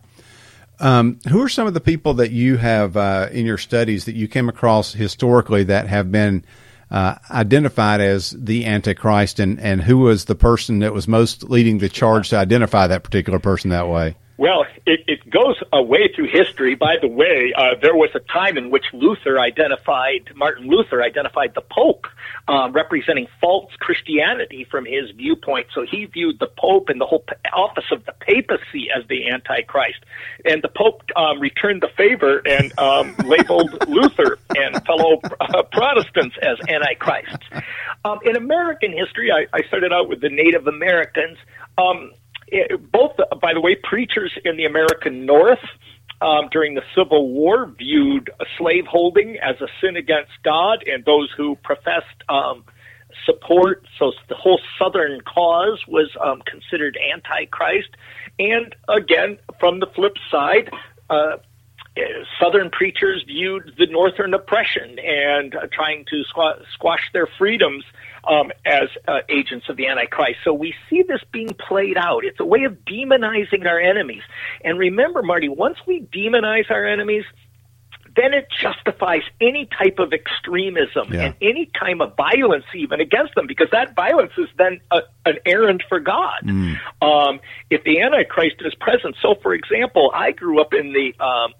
Um, 0.80 1.20
who 1.30 1.42
are 1.42 1.50
some 1.50 1.68
of 1.68 1.74
the 1.74 1.80
people 1.80 2.16
that 2.16 2.32
you 2.32 2.58
have 2.58 2.98
uh, 2.98 3.30
in 3.32 3.46
your 3.46 3.58
studies 3.58 4.06
that 4.06 4.16
you 4.16 4.28
came 4.28 4.50
across 4.50 4.94
historically 4.94 5.64
that 5.64 5.88
have 5.88 6.12
been 6.12 6.44
uh, 6.92 7.16
identified 7.32 8.02
as 8.02 8.32
the 8.32 8.66
Antichrist, 8.66 9.40
and, 9.40 9.60
and 9.60 9.84
who 9.84 9.98
was 9.98 10.26
the 10.26 10.36
person 10.36 10.80
that 10.80 10.94
was 10.94 11.08
most 11.08 11.44
leading 11.44 11.78
the 11.78 11.90
charge 11.90 12.30
to 12.30 12.38
identify 12.38 12.88
that 12.88 13.04
particular 13.04 13.40
person 13.40 13.70
that 13.70 13.88
way? 13.88 14.16
Well, 14.38 14.66
it, 14.86 15.02
it 15.08 15.30
goes 15.30 15.56
away 15.72 16.10
through 16.14 16.28
history. 16.28 16.76
By 16.76 16.98
the 17.02 17.08
way, 17.08 17.54
uh, 17.56 17.76
there 17.82 17.96
was 17.96 18.10
a 18.16 18.20
time 18.20 18.58
in 18.58 18.70
which 18.70 18.84
Luther 18.92 19.40
identified, 19.40 20.30
Martin 20.36 20.68
Luther 20.68 21.02
identified 21.02 21.54
the 21.56 21.62
Pope 21.62 22.06
uh, 22.50 22.70
representing 22.72 23.28
false 23.40 23.72
Christianity 23.80 24.68
from 24.70 24.86
his 24.86 25.10
viewpoint. 25.12 25.68
So 25.74 25.86
he 25.90 26.06
viewed 26.06 26.40
the 26.40 26.48
Pope 26.48 26.90
and 26.90 27.00
the 27.00 27.06
whole 27.06 27.24
office 27.54 27.86
of 27.92 28.06
the 28.06 28.12
papacy 28.12 28.90
as 28.96 29.08
the 29.08 29.30
Antichrist. 29.30 30.04
And 30.44 30.62
the 30.62 30.70
Pope 30.70 31.04
um, 31.16 31.40
returned 31.40 31.82
the 31.82 31.90
favor 31.96 32.42
and 32.46 32.78
um, 32.78 33.16
labeled 33.26 33.88
Luther 33.88 34.38
and 34.58 34.86
fellow 34.86 35.22
uh, 35.40 35.64
Protestants 35.64 36.36
as 36.42 36.58
Antichrists. 36.68 37.48
Um, 38.04 38.20
in 38.26 38.36
American 38.36 38.92
history, 38.92 39.32
I, 39.32 39.48
I 39.54 39.66
started 39.68 39.94
out 39.94 40.10
with 40.10 40.20
the 40.20 40.30
Native 40.30 40.68
Americans. 40.68 41.38
Um, 41.78 42.12
it, 42.48 42.92
both, 42.92 43.18
by 43.42 43.54
the 43.54 43.62
way, 43.62 43.76
preachers 43.76 44.32
in 44.44 44.58
the 44.58 44.66
American 44.66 45.26
North 45.26 45.64
um, 46.22 46.48
during 46.52 46.76
the 46.76 46.84
Civil 46.96 47.30
War 47.30 47.68
viewed 47.68 48.30
slaveholding 48.58 49.38
as 49.38 49.60
a 49.62 49.68
sin 49.82 49.96
against 49.96 50.32
God, 50.44 50.84
and 50.88 51.04
those 51.06 51.30
who 51.36 51.56
professed 51.58 52.24
um, 52.30 52.64
support, 53.26 53.86
so 53.98 54.14
the 54.30 54.36
whole 54.36 54.60
Southern 54.78 55.22
cause 55.22 55.84
was 55.88 56.10
um, 56.22 56.42
considered 56.46 56.98
antichrist. 57.14 57.90
And 58.40 58.76
again, 58.88 59.38
from 59.60 59.80
the 59.80 59.88
flip 59.88 60.16
side, 60.30 60.72
uh, 61.10 61.38
Southern 62.40 62.70
preachers 62.70 63.24
viewed 63.26 63.74
the 63.78 63.88
Northern 63.88 64.34
oppression 64.34 65.00
and 65.00 65.56
uh, 65.56 65.68
trying 65.72 66.06
to 66.06 66.24
squ- 66.34 66.62
squash 66.74 67.10
their 67.14 67.28
freedoms 67.38 67.86
um, 68.28 68.52
as 68.66 68.90
uh, 69.08 69.20
agents 69.30 69.68
of 69.70 69.78
the 69.78 69.88
Antichrist. 69.88 70.40
So 70.44 70.54
we 70.54 70.74
see 70.90 71.04
this 71.04 71.22
being 71.32 71.56
played 71.68 71.98
out. 71.98 72.26
It's 72.26 72.40
a 72.40 72.46
way 72.46 72.64
of 72.64 72.78
demonizing 72.86 73.66
our 73.66 73.80
enemies. 73.80 74.24
And 74.64 74.78
remember, 74.80 75.22
Marty, 75.22 75.50
once 75.50 75.78
we 75.86 76.02
demonize 76.02 76.70
our 76.70 76.86
enemies, 76.86 77.26
then 78.16 78.34
it 78.34 78.48
justifies 78.62 79.24
any 79.42 79.68
type 79.78 80.00
of 80.00 80.14
extremism 80.14 81.14
yeah. 81.14 81.26
and 81.26 81.36
any 81.42 81.70
kind 81.78 82.02
of 82.02 82.16
violence 82.16 82.66
even 82.74 83.02
against 83.02 83.36
them 83.36 83.46
because 83.46 83.68
that 83.72 83.94
violence 83.96 84.32
is 84.38 84.48
then 84.58 84.80
a, 84.92 85.02
an 85.26 85.38
errand 85.46 85.84
for 85.90 86.00
God. 86.00 86.42
Mm. 86.44 86.80
Um, 87.02 87.40
if 87.70 87.84
the 87.84 88.02
Antichrist 88.02 88.58
is 88.62 88.74
present, 88.76 89.16
so 89.22 89.36
for 89.42 89.54
example, 89.54 90.12
I 90.14 90.32
grew 90.32 90.62
up 90.62 90.74
in 90.74 90.94
the 90.94 91.14
um, 91.24 91.54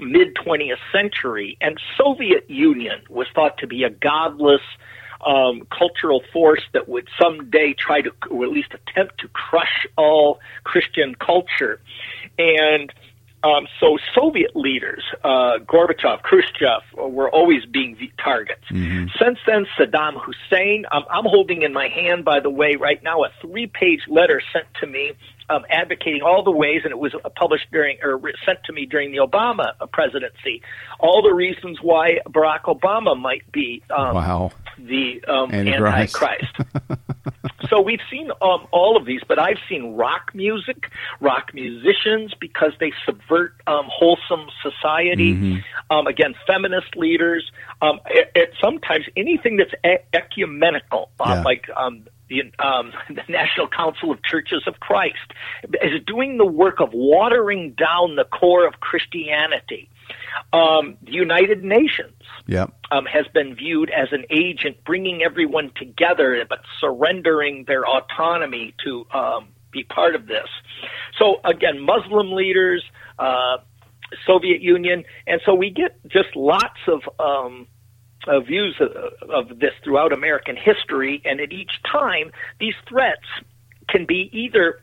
mid 0.00 0.34
20th 0.34 0.78
century, 0.92 1.56
and 1.60 1.80
Soviet 1.96 2.50
Union 2.50 3.02
was 3.08 3.28
thought 3.34 3.58
to 3.58 3.66
be 3.66 3.84
a 3.84 3.90
godless 3.90 4.62
um, 5.24 5.66
cultural 5.76 6.22
force 6.32 6.62
that 6.72 6.88
would 6.88 7.08
someday 7.20 7.74
try 7.74 8.00
to, 8.00 8.10
or 8.30 8.44
at 8.44 8.50
least 8.50 8.72
attempt 8.74 9.18
to 9.20 9.28
crush 9.28 9.86
all 9.96 10.40
Christian 10.64 11.14
culture. 11.14 11.80
And 12.38 12.92
um, 13.42 13.66
so 13.78 13.98
Soviet 14.14 14.54
leaders, 14.54 15.02
uh, 15.24 15.58
Gorbachev, 15.64 16.22
Khrushchev, 16.22 16.82
uh, 16.98 17.08
were 17.08 17.30
always 17.30 17.64
being 17.64 17.96
the 17.98 18.12
targets. 18.22 18.64
Mm-hmm. 18.70 19.06
Since 19.18 19.38
then, 19.46 19.66
Saddam 19.78 20.20
Hussein, 20.22 20.84
um, 20.92 21.04
I'm 21.10 21.24
holding 21.24 21.62
in 21.62 21.72
my 21.72 21.88
hand, 21.88 22.24
by 22.24 22.40
the 22.40 22.50
way, 22.50 22.76
right 22.76 23.02
now, 23.02 23.24
a 23.24 23.30
three-page 23.40 24.02
letter 24.08 24.42
sent 24.52 24.66
to 24.80 24.86
me 24.86 25.12
um, 25.48 25.64
advocating 25.70 26.22
all 26.22 26.44
the 26.44 26.50
ways, 26.50 26.82
and 26.84 26.92
it 26.92 26.98
was 26.98 27.14
published 27.34 27.66
during 27.72 27.98
or 28.02 28.20
sent 28.44 28.62
to 28.64 28.72
me 28.72 28.86
during 28.86 29.10
the 29.10 29.18
Obama 29.18 29.72
presidency, 29.92 30.62
all 31.00 31.22
the 31.22 31.32
reasons 31.34 31.78
why 31.82 32.18
Barack 32.28 32.62
Obama 32.64 33.18
might 33.18 33.50
be 33.50 33.82
um, 33.90 34.14
wow. 34.14 34.52
The 34.86 35.22
um, 35.26 35.52
Antichrist. 35.52 36.16
Antichrist. 36.16 37.00
so 37.68 37.80
we've 37.80 38.00
seen 38.10 38.30
um, 38.42 38.66
all 38.72 38.96
of 38.96 39.06
these, 39.06 39.20
but 39.26 39.38
I've 39.38 39.58
seen 39.68 39.94
rock 39.94 40.32
music, 40.34 40.90
rock 41.20 41.52
musicians, 41.54 42.34
because 42.38 42.72
they 42.80 42.92
subvert 43.06 43.54
um, 43.66 43.86
wholesome 43.88 44.48
society. 44.62 45.34
Mm-hmm. 45.34 45.58
Um, 45.90 46.06
again, 46.06 46.34
feminist 46.46 46.96
leaders. 46.96 47.50
Um, 47.82 48.00
it, 48.06 48.30
it, 48.34 48.54
sometimes 48.60 49.06
anything 49.16 49.56
that's 49.56 49.74
e- 49.84 50.04
ecumenical, 50.12 51.10
uh, 51.20 51.34
yeah. 51.36 51.42
like 51.42 51.66
um, 51.76 52.06
the, 52.28 52.42
um, 52.58 52.92
the 53.08 53.22
National 53.28 53.68
Council 53.68 54.10
of 54.10 54.22
Churches 54.22 54.62
of 54.66 54.80
Christ, 54.80 55.16
is 55.82 56.02
doing 56.06 56.38
the 56.38 56.46
work 56.46 56.80
of 56.80 56.92
watering 56.92 57.72
down 57.72 58.16
the 58.16 58.24
core 58.24 58.66
of 58.66 58.80
Christianity. 58.80 59.88
Um, 60.52 60.96
the 61.02 61.12
United 61.12 61.62
Nations 61.62 62.22
yep. 62.46 62.72
um, 62.90 63.06
has 63.06 63.26
been 63.32 63.54
viewed 63.54 63.90
as 63.90 64.08
an 64.12 64.24
agent 64.30 64.82
bringing 64.84 65.22
everyone 65.22 65.70
together, 65.76 66.44
but 66.48 66.60
surrendering 66.80 67.64
their 67.66 67.86
autonomy 67.86 68.74
to 68.84 69.06
um, 69.12 69.48
be 69.70 69.84
part 69.84 70.14
of 70.14 70.26
this. 70.26 70.48
So 71.18 71.40
again, 71.44 71.80
Muslim 71.80 72.32
leaders, 72.32 72.82
uh, 73.18 73.58
Soviet 74.26 74.60
Union, 74.60 75.04
and 75.26 75.40
so 75.44 75.54
we 75.54 75.70
get 75.70 75.96
just 76.08 76.34
lots 76.34 76.80
of 76.88 77.00
um, 77.20 77.68
uh, 78.26 78.40
views 78.40 78.76
of, 78.80 79.30
of 79.30 79.58
this 79.58 79.72
throughout 79.84 80.12
American 80.12 80.56
history, 80.56 81.22
and 81.24 81.40
at 81.40 81.52
each 81.52 81.70
time, 81.90 82.32
these 82.58 82.74
threats 82.88 83.26
can 83.88 84.06
be 84.06 84.30
either 84.32 84.80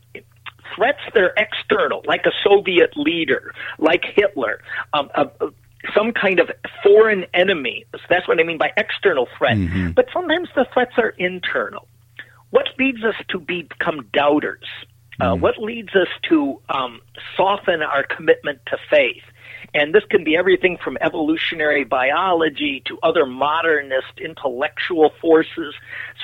threats 0.75 0.99
that 1.13 1.23
are 1.23 1.33
external, 1.37 2.03
like 2.05 2.25
a 2.25 2.31
Soviet 2.43 2.95
leader, 2.95 3.53
like 3.77 4.03
Hitler, 4.15 4.61
um, 4.93 5.09
uh, 5.15 5.25
some 5.95 6.11
kind 6.11 6.39
of 6.39 6.49
foreign 6.83 7.25
enemy. 7.33 7.85
So 7.93 8.01
that's 8.09 8.27
what 8.27 8.39
I 8.39 8.43
mean 8.43 8.57
by 8.57 8.71
external 8.77 9.27
threat. 9.37 9.57
Mm-hmm. 9.57 9.91
But 9.91 10.07
sometimes 10.13 10.49
the 10.55 10.65
threats 10.73 10.93
are 10.97 11.09
internal. 11.09 11.87
What 12.49 12.67
leads 12.79 13.03
us 13.03 13.15
to 13.29 13.39
become 13.39 14.07
doubters? 14.13 14.65
Uh, 15.19 15.33
mm-hmm. 15.33 15.41
What 15.41 15.57
leads 15.57 15.95
us 15.95 16.07
to 16.29 16.61
um, 16.69 17.01
soften 17.35 17.81
our 17.81 18.03
commitment 18.03 18.59
to 18.67 18.77
faith? 18.89 19.23
And 19.73 19.93
this 19.93 20.03
can 20.09 20.23
be 20.23 20.37
everything 20.37 20.77
from 20.83 20.97
evolutionary 21.01 21.83
biology 21.83 22.81
to 22.85 22.97
other 23.03 23.25
modernist 23.25 24.19
intellectual 24.19 25.11
forces. 25.19 25.73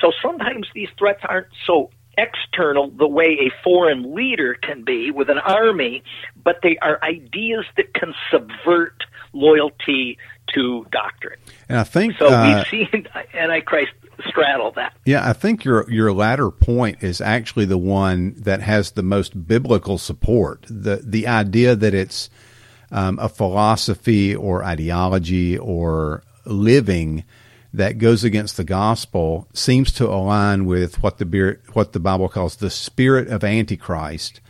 So 0.00 0.12
sometimes 0.22 0.66
these 0.74 0.88
threats 0.98 1.20
aren't 1.24 1.48
so 1.66 1.90
external 2.18 2.90
the 2.90 3.08
way 3.08 3.38
a 3.40 3.62
foreign 3.62 4.14
leader 4.14 4.54
can 4.54 4.84
be 4.84 5.10
with 5.10 5.30
an 5.30 5.38
army, 5.38 6.02
but 6.42 6.60
they 6.62 6.78
are 6.78 6.98
ideas 7.02 7.64
that 7.76 7.94
can 7.94 8.14
subvert 8.30 9.04
loyalty 9.32 10.18
to 10.54 10.86
doctrine. 10.90 11.38
And 11.68 11.78
I 11.78 11.84
think 11.84 12.16
so. 12.18 12.28
Uh, 12.28 12.64
we've 12.72 12.88
seen 12.88 13.08
Antichrist 13.34 13.92
straddle 14.28 14.72
that. 14.72 14.94
Yeah, 15.04 15.28
I 15.28 15.32
think 15.32 15.64
your 15.64 15.90
your 15.90 16.12
latter 16.12 16.50
point 16.50 17.02
is 17.02 17.20
actually 17.20 17.64
the 17.64 17.78
one 17.78 18.34
that 18.38 18.60
has 18.60 18.92
the 18.92 19.02
most 19.02 19.46
biblical 19.46 19.98
support. 19.98 20.66
The 20.68 21.02
the 21.04 21.26
idea 21.26 21.74
that 21.74 21.94
it's 21.94 22.30
um, 22.90 23.18
a 23.20 23.28
philosophy 23.28 24.34
or 24.34 24.64
ideology 24.64 25.58
or 25.58 26.22
living 26.44 27.24
that 27.74 27.98
goes 27.98 28.22
against 28.22 28.56
the 28.56 28.64
gospel 28.64 29.48
seems 29.52 29.90
to 29.90 30.08
align 30.08 30.64
with 30.64 31.02
what 31.02 31.18
the 31.18 31.58
what 31.72 31.92
the 31.92 31.98
Bible 31.98 32.28
calls 32.28 32.56
the 32.56 32.70
spirit 32.70 33.26
of 33.28 33.42
Antichrist, 33.42 34.40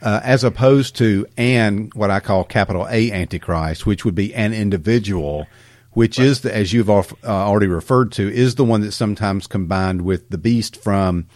uh, 0.00 0.20
as 0.22 0.44
opposed 0.44 0.94
to 0.96 1.26
and 1.36 1.92
what 1.94 2.12
I 2.12 2.20
call 2.20 2.44
capital 2.44 2.86
A 2.88 3.10
Antichrist, 3.10 3.86
which 3.86 4.04
would 4.04 4.14
be 4.14 4.32
an 4.34 4.54
individual, 4.54 5.48
which 5.90 6.16
right. 6.18 6.28
is 6.28 6.42
the, 6.42 6.54
as 6.54 6.72
you've 6.72 6.88
uh, 6.88 7.02
already 7.24 7.66
referred 7.66 8.12
to, 8.12 8.32
is 8.32 8.54
the 8.54 8.64
one 8.64 8.82
that's 8.82 8.94
sometimes 8.96 9.48
combined 9.48 10.02
with 10.02 10.30
the 10.30 10.38
beast 10.38 10.82
from. 10.82 11.26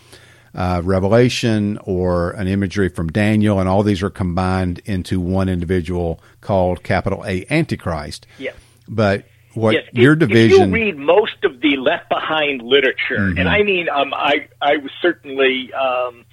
Uh, 0.54 0.80
Revelation 0.82 1.78
or 1.84 2.30
an 2.30 2.48
imagery 2.48 2.88
from 2.88 3.10
Daniel, 3.10 3.60
and 3.60 3.68
all 3.68 3.82
these 3.82 4.02
are 4.02 4.10
combined 4.10 4.80
into 4.86 5.20
one 5.20 5.48
individual 5.48 6.20
called 6.40 6.82
capital 6.82 7.22
A 7.26 7.44
Antichrist. 7.50 8.26
Yeah. 8.38 8.52
But 8.88 9.26
what 9.58 9.74
yes, 9.74 9.84
your 9.92 10.12
if, 10.14 10.20
division. 10.20 10.60
If 10.60 10.68
you 10.68 10.74
read 10.74 10.96
most 10.96 11.44
of 11.44 11.60
the 11.60 11.76
Left 11.76 12.08
Behind 12.08 12.62
literature, 12.62 13.18
mm-hmm. 13.18 13.38
and 13.38 13.48
I 13.48 13.62
mean, 13.62 13.88
um, 13.88 14.14
I 14.14 14.48
I 14.60 14.76
was 14.76 14.90
certainly 15.02 15.72
um, 15.72 16.24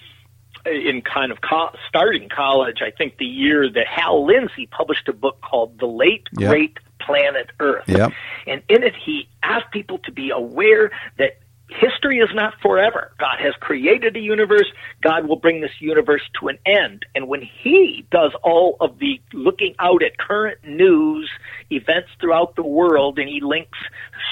in 0.66 1.02
kind 1.02 1.32
of 1.32 1.42
co- 1.42 1.76
starting 1.88 2.30
college. 2.30 2.78
I 2.82 2.92
think 2.92 3.18
the 3.18 3.26
year 3.26 3.70
that 3.70 3.88
Hal 3.88 4.26
Lindsey 4.26 4.68
published 4.68 5.08
a 5.08 5.14
book 5.14 5.42
called 5.42 5.80
The 5.80 5.88
Late 5.88 6.28
yep. 6.38 6.50
Great 6.50 6.78
Planet 7.00 7.50
Earth, 7.60 7.88
yep. 7.88 8.14
and 8.48 8.62
in 8.70 8.84
it 8.84 8.94
he 8.96 9.28
asked 9.44 9.72
people 9.72 10.00
to 10.00 10.12
be 10.12 10.30
aware 10.30 10.92
that 11.18 11.40
history 11.70 12.20
is 12.20 12.30
not 12.34 12.54
forever. 12.62 13.12
God 13.20 13.38
has 13.40 13.54
created 13.60 14.16
a 14.16 14.20
universe. 14.20 14.72
God 15.02 15.28
will 15.28 15.38
bring 15.38 15.62
this 15.62 15.72
universe 15.80 16.22
to 16.40 16.48
an 16.48 16.58
end. 16.66 17.06
And 17.16 17.28
when 17.28 17.42
He 17.42 18.06
does 18.12 18.32
all 18.44 18.78
of 18.80 19.00
the 19.00 19.20
looking 19.34 19.76
out 19.80 20.04
at 20.04 20.18
current 20.18 20.64
news, 20.64 21.30
events 21.70 22.10
throughout 22.20 22.56
the 22.56 22.64
world, 22.64 23.20
and 23.20 23.28
He 23.28 23.42
links 23.42 23.78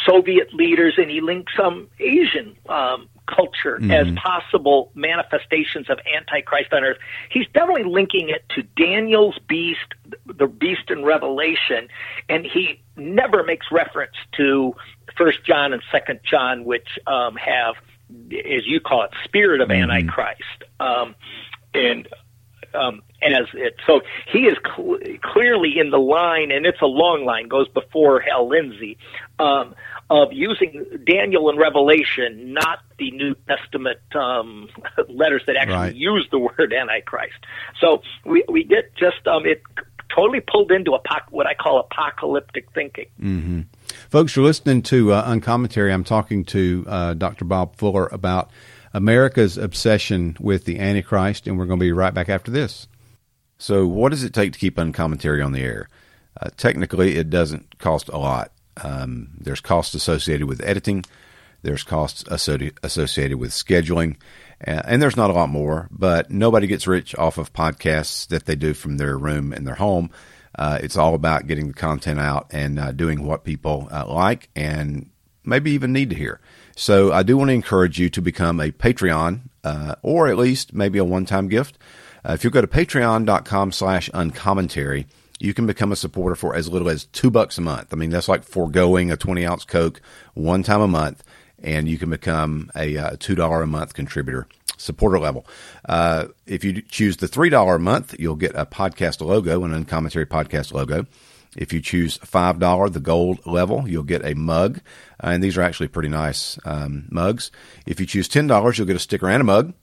Soviet 0.05 0.53
leaders 0.53 0.95
and 0.97 1.09
He 1.09 1.21
links 1.21 1.53
some 1.57 1.89
Asian 1.99 2.55
um, 2.69 3.09
culture 3.25 3.77
mm-hmm. 3.79 3.91
as 3.91 4.07
possible 4.15 4.91
manifestations 4.95 5.89
of 5.89 5.99
Antichrist 6.15 6.73
on 6.73 6.83
earth. 6.83 6.97
He's 7.29 7.47
definitely 7.53 7.85
linking 7.85 8.29
it 8.29 8.43
to 8.49 8.63
Daniel's 8.75 9.37
beast, 9.47 9.93
the 10.25 10.47
beast 10.47 10.89
in 10.89 11.03
Revelation, 11.03 11.87
and 12.29 12.45
he 12.45 12.81
never 12.95 13.43
makes 13.43 13.67
reference 13.71 14.15
to 14.37 14.75
First 15.17 15.43
John 15.45 15.73
and 15.73 15.81
Second 15.91 16.19
John, 16.23 16.65
which 16.65 16.87
um, 17.07 17.35
have, 17.35 17.75
as 18.09 18.65
you 18.65 18.79
call 18.79 19.03
it, 19.03 19.11
spirit 19.23 19.61
of 19.61 19.69
mm-hmm. 19.69 19.89
Antichrist. 19.89 20.63
Um, 20.79 21.15
and 21.73 22.07
um, 22.73 23.01
as 23.21 23.47
it. 23.53 23.75
So 23.85 24.01
he 24.31 24.39
is 24.39 24.57
cl- 24.63 24.97
clearly 25.21 25.79
in 25.79 25.89
the 25.89 25.99
line, 25.99 26.51
and 26.51 26.65
it's 26.65 26.81
a 26.81 26.87
long 26.87 27.25
line, 27.25 27.47
goes 27.47 27.67
before 27.69 28.19
Hal 28.19 28.49
Lindsey, 28.49 28.97
um, 29.39 29.75
of 30.09 30.33
using 30.33 30.85
Daniel 31.05 31.49
and 31.49 31.59
Revelation, 31.59 32.53
not 32.53 32.79
the 32.97 33.11
New 33.11 33.35
Testament 33.47 33.99
um, 34.15 34.69
letters 35.09 35.43
that 35.47 35.55
actually 35.55 35.75
right. 35.75 35.95
use 35.95 36.27
the 36.31 36.39
word 36.39 36.73
Antichrist. 36.73 37.45
So 37.79 38.01
we 38.25 38.43
we 38.47 38.63
get 38.63 38.95
just 38.95 39.25
um, 39.27 39.45
it 39.45 39.63
totally 40.13 40.39
pulled 40.39 40.71
into 40.71 40.91
apoc- 40.91 41.31
what 41.31 41.47
I 41.47 41.53
call 41.53 41.79
apocalyptic 41.79 42.71
thinking. 42.73 43.07
Mm-hmm. 43.21 43.61
Folks, 44.09 44.35
you're 44.35 44.45
listening 44.45 44.81
to 44.83 45.13
uh, 45.13 45.23
Uncommentary. 45.25 45.91
I'm 45.91 46.03
talking 46.03 46.45
to 46.45 46.85
uh, 46.87 47.13
Dr. 47.13 47.45
Bob 47.45 47.75
Fuller 47.77 48.07
about 48.07 48.51
America's 48.93 49.57
obsession 49.57 50.37
with 50.39 50.65
the 50.65 50.79
Antichrist, 50.79 51.47
and 51.47 51.57
we're 51.57 51.65
going 51.65 51.79
to 51.79 51.83
be 51.83 51.91
right 51.91 52.13
back 52.13 52.29
after 52.29 52.51
this. 52.51 52.87
So, 53.57 53.87
what 53.87 54.09
does 54.09 54.23
it 54.23 54.33
take 54.33 54.53
to 54.53 54.59
keep 54.59 54.77
Uncommentary 54.77 55.41
on 55.41 55.51
the 55.51 55.61
air? 55.61 55.89
Uh, 56.39 56.49
technically, 56.57 57.15
it 57.17 57.29
doesn't 57.29 57.79
cost 57.79 58.09
a 58.09 58.17
lot. 58.17 58.51
Um, 58.83 59.29
there's 59.39 59.61
costs 59.61 59.93
associated 59.93 60.47
with 60.47 60.61
editing, 60.63 61.05
there's 61.61 61.83
costs 61.83 62.23
associated 62.27 63.35
with 63.35 63.51
scheduling, 63.51 64.17
and 64.65 65.01
there's 65.01 65.17
not 65.17 65.29
a 65.29 65.33
lot 65.33 65.49
more, 65.49 65.87
but 65.91 66.31
nobody 66.31 66.67
gets 66.67 66.87
rich 66.87 67.15
off 67.15 67.37
of 67.37 67.53
podcasts 67.53 68.27
that 68.27 68.45
they 68.45 68.55
do 68.55 68.73
from 68.73 68.97
their 68.97 69.17
room 69.17 69.53
in 69.53 69.65
their 69.65 69.75
home. 69.75 70.09
Uh, 70.57 70.79
it's 70.81 70.97
all 70.97 71.15
about 71.15 71.47
getting 71.47 71.67
the 71.67 71.73
content 71.73 72.19
out 72.19 72.47
and 72.51 72.79
uh, 72.79 72.91
doing 72.91 73.25
what 73.25 73.43
people 73.43 73.87
uh, 73.91 74.05
like 74.07 74.49
and 74.55 75.09
maybe 75.43 75.71
even 75.71 75.91
need 75.91 76.09
to 76.09 76.15
hear. 76.15 76.39
So 76.75 77.11
I 77.11 77.23
do 77.23 77.37
want 77.37 77.49
to 77.49 77.53
encourage 77.53 77.99
you 77.99 78.09
to 78.11 78.21
become 78.21 78.59
a 78.59 78.71
Patreon 78.71 79.41
uh, 79.63 79.95
or 80.01 80.27
at 80.27 80.37
least 80.37 80.73
maybe 80.73 80.99
a 80.99 81.03
one-time 81.03 81.47
gift. 81.47 81.77
Uh, 82.27 82.33
if 82.33 82.43
you 82.43 82.49
go 82.49 82.61
to 82.61 82.67
patreon.com 82.67 83.71
slash 83.71 84.09
uncommentary, 84.13 85.07
you 85.39 85.53
can 85.53 85.65
become 85.65 85.91
a 85.91 85.95
supporter 85.95 86.35
for 86.35 86.55
as 86.55 86.69
little 86.69 86.89
as 86.89 87.05
two 87.05 87.29
bucks 87.29 87.57
a 87.57 87.61
month. 87.61 87.91
I 87.91 87.97
mean, 87.97 88.11
that's 88.11 88.29
like 88.29 88.43
foregoing 88.43 89.11
a 89.11 89.17
20 89.17 89.45
ounce 89.45 89.65
Coke 89.65 90.01
one 90.33 90.63
time 90.63 90.81
a 90.81 90.87
month, 90.87 91.23
and 91.63 91.87
you 91.87 91.97
can 91.97 92.09
become 92.09 92.69
a 92.75 92.97
uh, 92.97 93.11
$2 93.11 93.63
a 93.63 93.65
month 93.65 93.93
contributor 93.93 94.47
supporter 94.77 95.19
level. 95.19 95.45
Uh, 95.87 96.25
if 96.45 96.63
you 96.63 96.81
choose 96.81 97.17
the 97.17 97.27
$3 97.27 97.75
a 97.75 97.79
month, 97.79 98.15
you'll 98.19 98.35
get 98.35 98.51
a 98.55 98.65
podcast 98.65 99.21
logo, 99.21 99.63
an 99.63 99.73
uncommentary 99.73 100.25
podcast 100.25 100.73
logo. 100.73 101.05
If 101.55 101.71
you 101.71 101.81
choose 101.81 102.17
$5, 102.17 102.93
the 102.93 102.99
gold 102.99 103.45
level, 103.45 103.87
you'll 103.87 104.03
get 104.03 104.25
a 104.25 104.33
mug. 104.33 104.81
Uh, 105.23 105.27
and 105.27 105.43
these 105.43 105.57
are 105.57 105.61
actually 105.61 105.87
pretty 105.87 106.09
nice 106.09 106.57
um, 106.65 107.05
mugs. 107.09 107.51
If 107.85 107.99
you 107.99 108.05
choose 108.05 108.27
$10, 108.27 108.77
you'll 108.77 108.87
get 108.87 108.95
a 108.95 108.99
sticker 108.99 109.29
and 109.29 109.41
a 109.41 109.45
mug. 109.45 109.73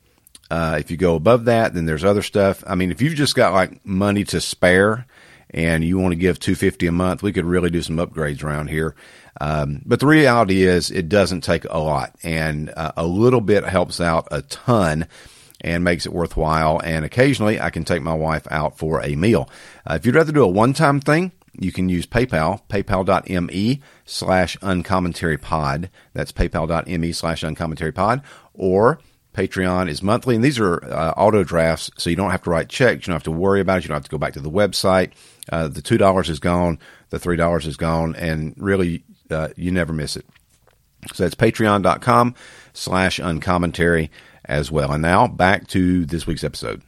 Uh, 0.50 0.76
if 0.80 0.90
you 0.90 0.96
go 0.96 1.14
above 1.14 1.44
that, 1.44 1.74
then 1.74 1.86
there's 1.86 2.04
other 2.04 2.22
stuff. 2.22 2.64
I 2.66 2.74
mean, 2.74 2.90
if 2.90 3.00
you've 3.00 3.14
just 3.14 3.36
got 3.36 3.52
like 3.52 3.84
money 3.86 4.24
to 4.24 4.40
spare 4.40 5.06
and 5.50 5.84
you 5.84 5.96
want 5.98 6.12
to 6.12 6.16
give 6.16 6.40
250 6.40 6.88
a 6.88 6.92
month, 6.92 7.22
we 7.22 7.32
could 7.32 7.44
really 7.44 7.70
do 7.70 7.82
some 7.82 7.96
upgrades 7.96 8.42
around 8.42 8.68
here. 8.68 8.96
Um, 9.40 9.82
but 9.84 10.00
the 10.00 10.06
reality 10.06 10.62
is 10.62 10.90
it 10.90 11.08
doesn't 11.08 11.42
take 11.42 11.64
a 11.64 11.78
lot 11.78 12.14
and 12.22 12.72
uh, 12.76 12.92
a 12.96 13.06
little 13.06 13.40
bit 13.40 13.64
helps 13.64 14.00
out 14.00 14.28
a 14.30 14.42
ton 14.42 15.06
and 15.60 15.84
makes 15.84 16.06
it 16.06 16.12
worthwhile. 16.12 16.80
And 16.82 17.04
occasionally 17.04 17.60
I 17.60 17.70
can 17.70 17.84
take 17.84 18.02
my 18.02 18.14
wife 18.14 18.46
out 18.50 18.78
for 18.78 19.02
a 19.02 19.14
meal. 19.16 19.48
Uh, 19.86 19.94
if 19.94 20.06
you'd 20.06 20.14
rather 20.14 20.32
do 20.32 20.42
a 20.42 20.48
one 20.48 20.72
time 20.72 21.00
thing, 21.00 21.32
you 21.58 21.72
can 21.72 21.88
use 21.88 22.06
PayPal, 22.06 22.62
paypal.me 22.68 23.82
slash 24.04 24.56
uncommentary 24.62 25.36
pod. 25.36 25.90
That's 26.14 26.32
paypal.me 26.32 27.12
slash 27.12 27.42
uncommentary 27.42 27.92
pod. 27.92 28.22
Or 28.54 29.00
Patreon 29.34 29.88
is 29.88 30.02
monthly, 30.02 30.34
and 30.34 30.42
these 30.42 30.58
are 30.58 30.84
uh, 30.84 31.12
auto 31.16 31.44
drafts, 31.44 31.90
so 31.96 32.10
you 32.10 32.16
don't 32.16 32.30
have 32.30 32.42
to 32.42 32.50
write 32.50 32.68
checks. 32.68 33.06
You 33.06 33.10
don't 33.10 33.16
have 33.16 33.22
to 33.24 33.30
worry 33.30 33.60
about 33.60 33.78
it. 33.78 33.84
You 33.84 33.88
don't 33.88 33.96
have 33.96 34.04
to 34.04 34.10
go 34.10 34.18
back 34.18 34.32
to 34.34 34.40
the 34.40 34.50
website. 34.50 35.12
Uh, 35.50 35.68
the 35.68 35.82
two 35.82 35.98
dollars 35.98 36.28
is 36.28 36.40
gone. 36.40 36.78
The 37.10 37.18
three 37.18 37.36
dollars 37.36 37.66
is 37.66 37.76
gone, 37.76 38.16
and 38.16 38.54
really, 38.56 39.04
uh, 39.32 39.48
you 39.56 39.70
never 39.70 39.92
miss 39.92 40.16
it. 40.16 40.26
So 41.14 41.24
that's 41.24 41.34
patreon.com 41.34 42.34
slash 42.72 43.18
uncommentary 43.18 44.10
as 44.44 44.70
well. 44.70 44.92
And 44.92 45.02
now 45.02 45.26
back 45.26 45.66
to 45.68 46.04
this 46.04 46.26
week's 46.26 46.44
episode. 46.44 46.82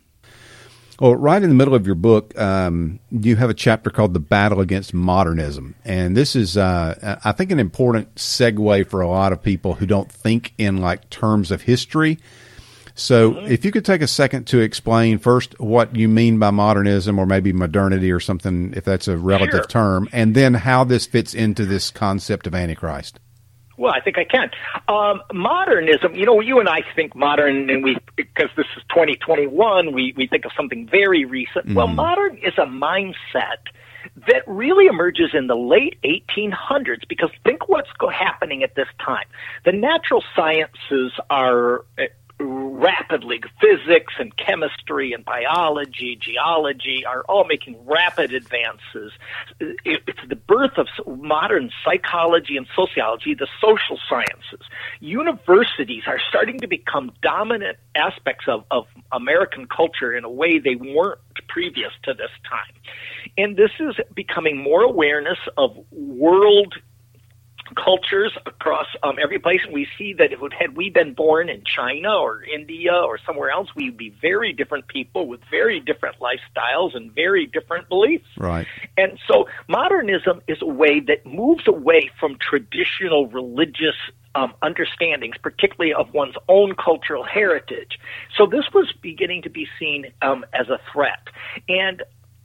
Well, 1.01 1.17
right 1.17 1.43
in 1.43 1.49
the 1.49 1.55
middle 1.55 1.75
of 1.75 1.87
your 1.87 1.97
book, 1.97 2.39
um, 2.39 3.01
you 3.11 3.35
have 3.37 3.51
a 3.51 3.55
chapter 3.55 3.91
called 3.91 4.15
"The 4.15 4.21
Battle 4.21 4.61
Against 4.61 4.95
Modernism," 4.95 5.75
and 5.85 6.17
this 6.17 6.37
is, 6.37 6.57
uh, 6.57 7.19
I 7.25 7.33
think, 7.33 7.51
an 7.51 7.59
important 7.59 8.15
segue 8.15 8.87
for 8.87 9.01
a 9.01 9.09
lot 9.09 9.33
of 9.33 9.43
people 9.43 9.75
who 9.75 9.87
don't 9.87 10.13
think 10.13 10.53
in 10.59 10.77
like 10.77 11.11
terms 11.11 11.51
of 11.51 11.63
history. 11.63 12.19
So, 12.95 13.33
mm-hmm. 13.33 13.51
if 13.51 13.65
you 13.65 13.73
could 13.73 13.85
take 13.85 14.03
a 14.03 14.07
second 14.07 14.47
to 14.49 14.61
explain 14.61 15.19
first 15.19 15.59
what 15.59 15.97
you 15.97 16.09
mean 16.09 16.39
by 16.39 16.51
modernism, 16.51 17.19
or 17.19 17.27
maybe 17.27 17.53
modernity, 17.53 18.13
or 18.13 18.21
something, 18.21 18.75
if 18.77 18.85
that's 18.85 19.09
a 19.09 19.17
relative 19.17 19.53
sure. 19.53 19.65
term, 19.65 20.09
and 20.13 20.35
then 20.35 20.55
how 20.55 20.85
this 20.85 21.07
fits 21.07 21.35
into 21.35 21.65
this 21.65 21.91
concept 21.91 22.47
of 22.47 22.55
Antichrist. 22.55 23.19
Well, 23.79 23.93
I 23.93 24.01
think 24.01 24.19
I 24.19 24.25
can. 24.25 24.51
Um, 24.87 25.23
modernism, 25.33 26.15
you 26.15 26.27
know, 26.27 26.41
you 26.41 26.61
and 26.61 26.69
I 26.69 26.83
think 26.95 27.17
modern, 27.17 27.71
and 27.71 27.83
we 27.83 27.97
because 28.17 28.51
this 28.57 28.67
is 28.77 28.83
2021, 28.91 29.93
we 29.93 30.13
we 30.17 30.27
think 30.27 30.45
of 30.45 30.53
something 30.57 30.87
very 30.87 31.25
recent. 31.25 31.67
Mm. 31.67 31.75
Well, 31.75 31.89
modern 31.89 32.37
is 32.39 32.53
a 32.59 32.67
mindset 32.67 33.73
that 34.29 34.43
really 34.47 34.87
emerges 34.87 35.31
in 35.33 35.47
the 35.47 35.57
late 35.57 35.99
1800s 36.05 37.09
because 37.09 37.31
think 37.45 37.69
what's 37.69 37.91
go- 37.99 38.09
happening 38.09 38.63
at 38.63 38.75
this 38.75 38.89
time. 39.05 39.25
The 39.65 39.73
natural 39.73 40.23
sciences 40.37 41.13
are 41.31 41.85
uh, 41.99 42.05
rapidly 42.39 43.41
physics 43.61 44.15
and 44.19 44.37
chemistry 44.37 45.13
and 45.13 45.25
biology, 45.25 46.19
geology 46.21 47.05
are 47.07 47.23
all 47.29 47.45
making 47.45 47.77
rapid 47.87 48.33
advances. 48.35 49.13
It's 49.61 50.29
the 50.29 50.37
birth 50.37 50.79
of 50.79 50.89
modern 51.07 51.71
psychology 51.85 52.57
and 52.57 52.67
sociology, 52.75 53.35
the 53.35 53.47
social 53.61 53.99
sciences. 54.09 54.67
Universities 55.01 56.05
are 56.07 56.19
starting 56.29 56.59
to 56.61 56.67
become 56.67 57.13
dominant 57.23 57.79
aspects 57.95 58.47
of, 58.49 58.65
of 58.71 58.87
American 59.13 59.67
culture 59.67 60.13
in 60.13 60.25
a 60.25 60.31
way 60.31 60.59
they 60.59 60.75
weren't 60.75 61.21
previous 61.49 61.93
to 62.05 62.15
this 62.15 62.31
time. 62.49 62.75
And 63.39 63.57
this 63.57 63.71
is 63.79 63.95
becoming 64.15 64.57
more 64.57 64.83
awareness 64.83 65.39
of 65.57 65.77
world 65.91 66.75
cultures 67.75 68.33
across 68.47 68.87
um, 69.03 69.17
every 69.23 69.39
place, 69.39 69.61
and 69.65 69.73
we 69.73 69.87
see 69.99 70.13
that 70.15 70.33
if 70.33 70.41
had 70.59 70.77
we 70.77 70.91
been 70.91 71.15
born 71.15 71.49
in 71.49 71.63
China 71.65 72.15
or 72.15 72.43
India 72.43 72.93
or 72.93 73.19
somewhere 73.27 73.51
else, 73.51 73.69
we'd 73.75 73.97
be 73.97 74.11
very 74.21 74.53
different 74.53 74.87
people 74.89 75.27
with 75.27 75.41
very 75.51 75.81
different 75.81 76.17
lifestyles 76.19 76.97
and 76.97 77.13
very 77.15 77.47
different 77.47 77.89
beliefs. 77.89 78.27
Right. 78.37 78.67
And 78.97 79.19
so 79.29 79.49
modernism 79.69 80.41
is 80.49 80.59
a 80.61 80.67
way 80.67 81.01
that 81.01 81.25
moves 81.27 81.67
away 81.67 82.11
from 82.19 82.37
traditional 82.39 83.27
religious 83.27 83.97
um, 84.35 84.55
understandings, 84.63 85.37
particularly 85.43 85.93
of 85.93 86.13
one's 86.15 86.37
own 86.49 86.75
cultural 86.75 87.25
heritage. 87.25 87.99
So 88.37 88.47
this 88.47 88.65
was 88.73 88.93
beginning 89.03 89.43
to 89.43 89.51
be 89.51 89.67
seen 89.79 90.07
um, 90.23 90.45
as 90.53 90.69
a 90.69 90.79
threat. 90.93 91.29
And 91.69 92.03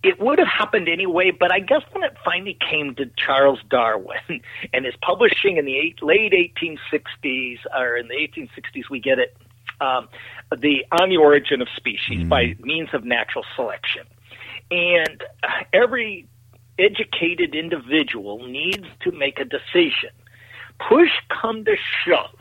it 0.08 0.22
would 0.22 0.40
have 0.40 0.48
happened 0.48 0.88
anyway, 0.88 1.32
but 1.32 1.52
I 1.52 1.60
guess 1.60 1.82
when 1.92 2.02
it 2.02 2.16
finally 2.24 2.58
came 2.70 2.96
to 2.96 3.12
Charles 3.18 3.60
Darwin 3.70 4.18
and 4.74 4.86
his 4.86 4.96
publishing 5.02 5.58
in 5.58 5.66
the 5.66 5.78
eight, 5.78 6.02
late 6.02 6.32
1860s, 6.32 7.60
or 7.78 7.98
in 7.98 8.08
the 8.08 8.14
1860s, 8.14 8.90
we 8.90 9.02
get 9.02 9.20
it, 9.20 9.36
um, 9.82 10.08
the 10.58 10.86
On 10.94 11.10
the 11.10 11.18
Origin 11.18 11.62
of 11.62 11.68
Species 11.76 12.20
mm. 12.20 12.30
by 12.30 12.56
means 12.62 12.88
of 12.94 13.04
natural 13.04 13.44
selection. 13.58 14.04
And 14.72 15.24
every 15.74 16.26
educated 16.80 17.54
individual 17.54 18.48
needs 18.48 18.88
to 19.02 19.12
make 19.12 19.40
a 19.40 19.46
decision. 19.46 20.12
Push 20.88 21.12
come 21.30 21.66
to 21.66 21.76
shove. 22.06 22.40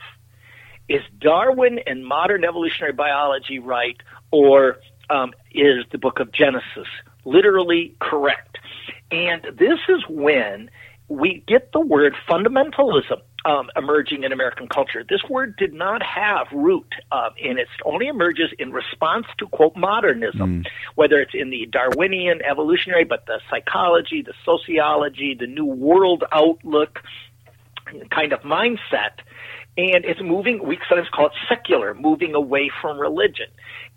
Is 0.89 1.03
Darwin 1.19 1.81
and 1.85 2.07
modern 2.07 2.45
evolutionary 2.45 2.93
biology 2.93 3.59
right, 3.59 3.97
or 4.31 4.79
um, 5.11 5.33
is 5.51 5.85
the 5.91 5.99
book 5.99 6.21
of 6.21 6.31
Genesis 6.31 6.87
literally 7.27 7.95
correct. 8.01 8.59
And 9.11 9.43
this 9.59 9.79
is 9.89 10.03
when 10.09 10.71
we 11.09 11.45
get 11.47 11.73
the 11.73 11.81
word 11.81 12.15
fundamentalism 12.29 13.21
um, 13.45 13.71
emerging 13.77 14.25
in 14.25 14.33
American 14.33 14.67
culture. 14.67 15.05
This 15.09 15.23
word 15.31 15.57
did 15.57 15.73
not 15.73 16.03
have 16.03 16.49
root, 16.53 16.93
uh, 17.13 17.31
and 17.43 17.59
it 17.61 17.69
only 17.85 18.09
emerges 18.09 18.51
in 18.59 18.73
response 18.73 19.27
to 19.39 19.47
quote 19.47 19.77
modernism, 19.77 20.65
mm. 20.65 20.67
whether 20.97 21.21
it's 21.21 21.35
in 21.35 21.51
the 21.51 21.67
Darwinian 21.67 22.43
evolutionary, 22.43 23.05
but 23.05 23.27
the 23.27 23.41
psychology, 23.49 24.23
the 24.23 24.35
sociology, 24.45 25.37
the 25.39 25.47
new 25.47 25.65
world 25.65 26.25
outlook 26.33 27.03
kind 28.11 28.33
of 28.33 28.41
mindset 28.41 29.21
and 29.79 30.05
it's 30.07 30.23
moving, 30.23 30.67
we 30.67 30.79
sometimes 30.89 31.09
call 31.11 31.27
it 31.27 31.33
secular, 31.49 31.93
moving 31.95 32.35
away 32.35 32.71
from 32.81 32.99
religion. 32.99 33.47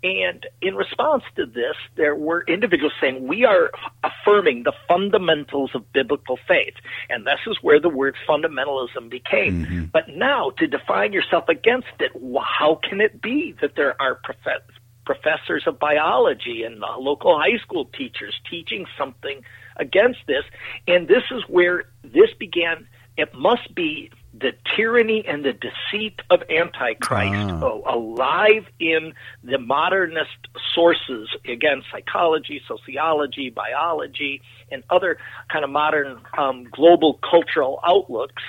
And 0.02 0.46
in 0.60 0.74
response 0.74 1.24
to 1.36 1.46
this, 1.46 1.76
there 1.96 2.14
were 2.14 2.42
individuals 2.46 2.92
saying, 3.00 3.26
we 3.26 3.44
are 3.44 3.70
affirming 4.04 4.64
the 4.64 4.72
fundamentals 4.88 5.70
of 5.74 5.90
biblical 5.92 6.38
faith. 6.48 6.74
And 7.08 7.26
this 7.26 7.40
is 7.46 7.58
where 7.62 7.80
the 7.80 7.88
word 7.88 8.14
fundamentalism 8.28 9.10
became. 9.10 9.64
Mm-hmm. 9.64 9.84
But 9.92 10.08
now, 10.08 10.50
to 10.58 10.66
define 10.66 11.12
yourself 11.12 11.48
against 11.48 11.88
it, 11.98 12.12
how 12.42 12.78
can 12.82 13.00
it 13.00 13.20
be 13.22 13.54
that 13.60 13.74
there 13.74 14.00
are 14.00 14.16
prof- 14.16 14.62
professors 15.06 15.64
of 15.66 15.78
biology 15.78 16.62
and 16.62 16.78
local 16.78 17.38
high 17.38 17.58
school 17.58 17.86
teachers 17.86 18.34
teaching 18.50 18.86
something 18.98 19.42
against 19.76 20.20
this? 20.26 20.44
And 20.86 21.08
this 21.08 21.24
is 21.30 21.42
where 21.48 21.84
this 22.02 22.30
began. 22.38 22.86
It 23.16 23.34
must 23.34 23.74
be 23.74 24.10
the 24.32 24.52
tyranny 24.76 25.24
and 25.26 25.44
the 25.44 25.52
deceit 25.52 26.20
of 26.30 26.42
Antichrist 26.48 27.34
ah. 27.34 27.94
alive 27.94 28.64
in 28.78 29.12
the 29.42 29.58
modernist 29.58 30.48
sources, 30.74 31.28
again, 31.46 31.82
psychology, 31.90 32.62
sociology, 32.66 33.50
biology, 33.50 34.40
and 34.70 34.84
other 34.88 35.18
kind 35.52 35.64
of 35.64 35.70
modern 35.70 36.20
um, 36.38 36.64
global 36.70 37.18
cultural 37.28 37.80
outlooks. 37.84 38.42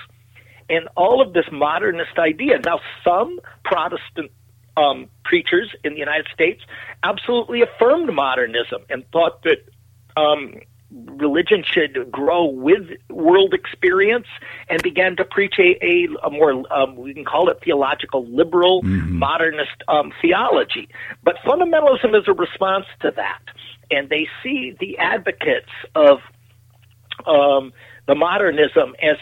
And 0.69 0.87
all 0.95 1.21
of 1.21 1.33
this 1.33 1.45
modernist 1.51 2.17
idea. 2.17 2.59
Now, 2.59 2.79
some 3.03 3.39
Protestant 3.65 4.31
um, 4.77 5.09
preachers 5.25 5.69
in 5.83 5.93
the 5.93 5.99
United 5.99 6.27
States 6.33 6.61
absolutely 7.03 7.61
affirmed 7.61 8.13
modernism 8.13 8.83
and 8.89 9.03
thought 9.11 9.43
that 9.43 9.57
um, 10.15 10.61
religion 10.91 11.63
should 11.63 12.11
grow 12.11 12.45
with 12.45 12.89
world 13.09 13.53
experience 13.53 14.27
and 14.69 14.81
began 14.81 15.15
to 15.15 15.25
preach 15.25 15.55
a, 15.59 15.77
a, 15.83 16.07
a 16.23 16.29
more, 16.29 16.63
um, 16.73 16.95
we 16.95 17.13
can 17.13 17.25
call 17.25 17.49
it 17.49 17.59
theological, 17.63 18.25
liberal, 18.27 18.81
mm-hmm. 18.81 19.17
modernist 19.17 19.83
um, 19.87 20.11
theology. 20.21 20.89
But 21.23 21.35
fundamentalism 21.45 22.19
is 22.19 22.27
a 22.27 22.33
response 22.33 22.85
to 23.01 23.11
that. 23.15 23.41
And 23.89 24.09
they 24.09 24.27
see 24.43 24.75
the 24.79 24.97
advocates 24.97 25.71
of 25.95 26.19
um, 27.25 27.73
the 28.07 28.15
modernism 28.15 28.95
as 29.01 29.17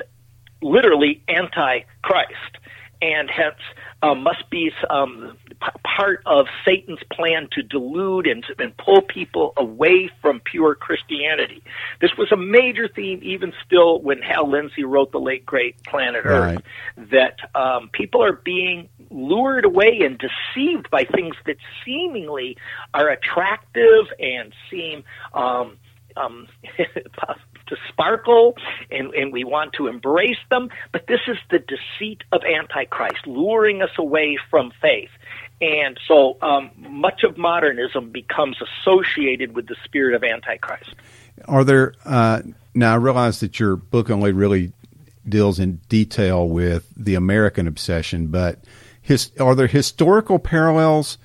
literally 0.61 1.23
anti 1.27 1.81
Christ 2.01 2.57
and 3.01 3.29
hence 3.29 3.59
uh, 4.01 4.15
must 4.15 4.49
be 4.49 4.71
um, 4.89 5.37
p- 5.49 5.79
part 5.83 6.21
of 6.25 6.47
Satan's 6.65 6.99
plan 7.11 7.49
to 7.51 7.61
delude 7.61 8.27
and, 8.27 8.45
and 8.57 8.75
pull 8.77 9.01
people 9.01 9.53
away 9.57 10.09
from 10.21 10.39
pure 10.39 10.75
Christianity. 10.75 11.61
This 11.99 12.11
was 12.17 12.31
a 12.31 12.37
major 12.37 12.87
theme, 12.87 13.19
even 13.23 13.53
still, 13.65 13.99
when 14.01 14.21
Hal 14.21 14.49
Lindsey 14.49 14.83
wrote 14.83 15.11
the 15.11 15.19
late 15.19 15.45
great 15.45 15.83
Planet 15.83 16.21
Earth, 16.25 16.55
right. 16.55 17.09
that 17.11 17.37
um, 17.55 17.89
people 17.91 18.23
are 18.23 18.33
being 18.33 18.87
lured 19.09 19.65
away 19.65 20.01
and 20.01 20.17
deceived 20.17 20.89
by 20.89 21.03
things 21.03 21.35
that 21.45 21.57
seemingly 21.83 22.57
are 22.93 23.09
attractive 23.09 24.05
and 24.19 24.53
seem 24.69 25.03
um, 25.33 25.77
um, 26.15 26.47
to 27.69 27.75
sparkle 27.87 28.55
and, 28.91 29.13
and 29.13 29.31
we 29.31 29.43
want 29.43 29.73
to 29.73 29.87
embrace 29.87 30.37
them. 30.49 30.69
But 30.91 31.07
this 31.07 31.21
is 31.27 31.37
the 31.49 31.59
deceit 31.59 32.23
of 32.31 32.41
Antichrist, 32.43 33.25
luring 33.25 33.81
us 33.81 33.91
away 33.97 34.37
from 34.49 34.71
faith. 34.81 35.09
And 35.61 35.99
so 36.07 36.37
um, 36.41 36.71
much 36.77 37.23
of 37.23 37.37
modernism 37.37 38.11
becomes 38.11 38.57
associated 38.61 39.55
with 39.55 39.67
the 39.67 39.75
spirit 39.83 40.15
of 40.15 40.23
Antichrist. 40.23 40.95
Are 41.45 41.63
there, 41.63 41.93
uh, 42.05 42.41
now 42.73 42.93
I 42.93 42.97
realize 42.97 43.39
that 43.41 43.59
your 43.59 43.75
book 43.75 44.09
only 44.09 44.31
really 44.31 44.71
deals 45.27 45.59
in 45.59 45.81
detail 45.89 46.47
with 46.47 46.91
the 46.95 47.15
American 47.15 47.67
obsession, 47.67 48.27
but 48.27 48.63
his, 49.01 49.31
are 49.39 49.55
there 49.55 49.67
historical 49.67 50.39
parallels 50.39 51.17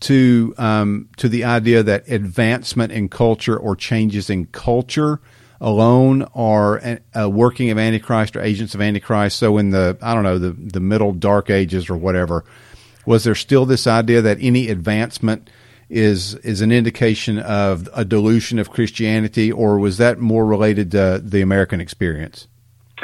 to 0.00 0.52
um, 0.58 1.08
to 1.16 1.28
the 1.28 1.44
idea 1.44 1.82
that 1.82 2.08
advancement 2.08 2.92
in 2.92 3.08
culture 3.08 3.56
or 3.56 3.76
changes 3.76 4.28
in 4.28 4.46
culture 4.46 5.20
alone 5.62 6.24
are 6.34 6.98
a 7.14 7.28
working 7.28 7.70
of 7.70 7.78
Antichrist 7.78 8.36
or 8.36 8.42
agents 8.42 8.74
of 8.74 8.82
Antichrist. 8.82 9.38
So 9.38 9.56
in 9.56 9.70
the 9.70 9.96
I 10.02 10.12
don't 10.12 10.24
know 10.24 10.38
the 10.38 10.50
the 10.50 10.80
middle 10.80 11.12
dark 11.12 11.48
ages 11.48 11.88
or 11.88 11.96
whatever, 11.96 12.44
was 13.06 13.24
there 13.24 13.34
still 13.34 13.64
this 13.64 13.86
idea 13.86 14.20
that 14.20 14.38
any 14.40 14.68
advancement 14.68 15.48
is 15.88 16.34
is 16.36 16.60
an 16.60 16.72
indication 16.72 17.38
of 17.38 17.88
a 17.94 18.04
dilution 18.04 18.58
of 18.58 18.70
Christianity, 18.70 19.50
or 19.50 19.78
was 19.78 19.98
that 19.98 20.18
more 20.18 20.44
related 20.44 20.90
to 20.90 21.20
the 21.24 21.40
American 21.40 21.80
experience? 21.80 22.48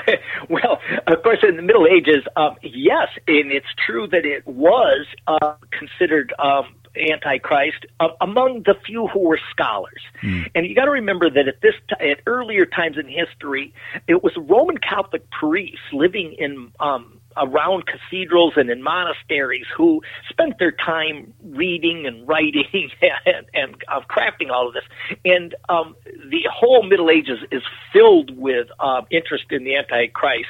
well, 0.50 0.80
of 1.06 1.22
course, 1.22 1.38
in 1.46 1.56
the 1.56 1.62
Middle 1.62 1.86
Ages, 1.86 2.24
um, 2.36 2.56
yes, 2.62 3.08
and 3.26 3.52
it's 3.52 3.66
true 3.86 4.08
that 4.08 4.24
it 4.24 4.46
was 4.46 5.06
uh, 5.26 5.54
considered 5.70 6.32
um, 6.38 6.74
Antichrist 6.96 7.86
uh, 8.00 8.08
among 8.20 8.62
the 8.64 8.74
few 8.86 9.06
who 9.08 9.20
were 9.20 9.40
scholars. 9.50 10.02
Mm. 10.22 10.50
And 10.54 10.66
you 10.66 10.74
got 10.74 10.86
to 10.86 10.90
remember 10.90 11.30
that 11.30 11.48
at 11.48 11.60
this 11.60 11.74
t- 11.88 12.10
at 12.10 12.20
earlier 12.26 12.66
times 12.66 12.96
in 12.98 13.08
history, 13.08 13.72
it 14.06 14.22
was 14.22 14.32
Roman 14.36 14.78
Catholic 14.78 15.28
priests 15.30 15.80
living 15.92 16.34
in 16.38 16.72
um, 16.80 17.20
around 17.36 17.84
cathedrals 17.86 18.54
and 18.56 18.70
in 18.70 18.82
monasteries 18.82 19.66
who 19.76 20.02
spent 20.28 20.58
their 20.58 20.72
time 20.72 21.32
reading 21.44 22.06
and 22.06 22.26
writing 22.26 22.64
and, 23.26 23.46
and 23.54 23.76
uh, 23.88 24.00
crafting 24.08 24.50
all 24.50 24.68
of 24.68 24.74
this. 24.74 24.84
And 25.24 25.54
um, 25.68 25.96
the 26.04 26.42
whole 26.52 26.82
Middle 26.82 27.10
Ages 27.10 27.38
is 27.50 27.62
filled 27.92 28.36
with 28.36 28.68
uh, 28.80 29.02
interest 29.10 29.44
in 29.50 29.64
the 29.64 29.76
Antichrist. 29.76 30.48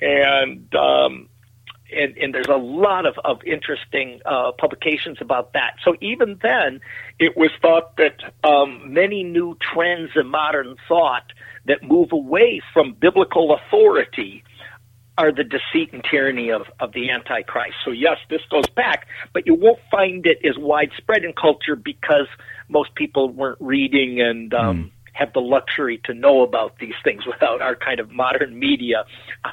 And 0.00 0.74
um, 0.74 1.28
and, 1.94 2.16
and 2.16 2.34
there's 2.34 2.48
a 2.48 2.56
lot 2.56 3.06
of, 3.06 3.14
of 3.24 3.42
interesting 3.44 4.20
uh, 4.24 4.52
publications 4.52 5.18
about 5.20 5.52
that. 5.52 5.76
So 5.84 5.94
even 6.00 6.38
then, 6.42 6.80
it 7.18 7.36
was 7.36 7.50
thought 7.62 7.96
that 7.96 8.20
um, 8.44 8.92
many 8.92 9.22
new 9.22 9.56
trends 9.60 10.10
in 10.16 10.26
modern 10.26 10.76
thought 10.88 11.32
that 11.66 11.82
move 11.82 12.12
away 12.12 12.60
from 12.72 12.94
biblical 12.94 13.54
authority 13.54 14.42
are 15.18 15.32
the 15.32 15.44
deceit 15.44 15.92
and 15.92 16.04
tyranny 16.04 16.50
of, 16.50 16.62
of 16.78 16.92
the 16.92 17.10
Antichrist. 17.10 17.76
So 17.84 17.90
yes, 17.90 18.18
this 18.28 18.42
goes 18.50 18.68
back, 18.68 19.06
but 19.32 19.46
you 19.46 19.54
won't 19.54 19.80
find 19.90 20.26
it 20.26 20.38
as 20.44 20.58
widespread 20.58 21.24
in 21.24 21.32
culture 21.32 21.74
because 21.74 22.26
most 22.68 22.94
people 22.94 23.30
weren't 23.30 23.58
reading 23.60 24.20
and 24.20 24.52
um, 24.52 24.76
mm 24.76 24.90
have 25.16 25.32
the 25.32 25.40
luxury 25.40 26.00
to 26.04 26.14
know 26.14 26.42
about 26.42 26.78
these 26.78 26.94
things 27.02 27.26
without 27.26 27.62
our 27.62 27.74
kind 27.74 28.00
of 28.00 28.10
modern 28.10 28.58
media. 28.58 29.04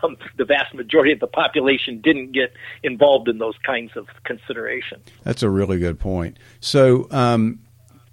Um, 0.04 0.17
the 0.38 0.45
vast 0.45 0.73
majority 0.73 1.12
of 1.13 1.19
the 1.19 1.28
population 1.28 2.02
didn't 2.02 2.34
get 2.34 2.54
involved 2.84 3.28
in 3.30 3.38
those 3.38 3.56
kinds 3.65 3.91
of 3.95 4.08
considerations. 4.26 5.08
That's 5.23 5.43
a 5.43 5.49
really 5.49 5.80
good 5.80 5.99
point. 5.99 6.38
So, 6.60 7.08
um, 7.12 7.60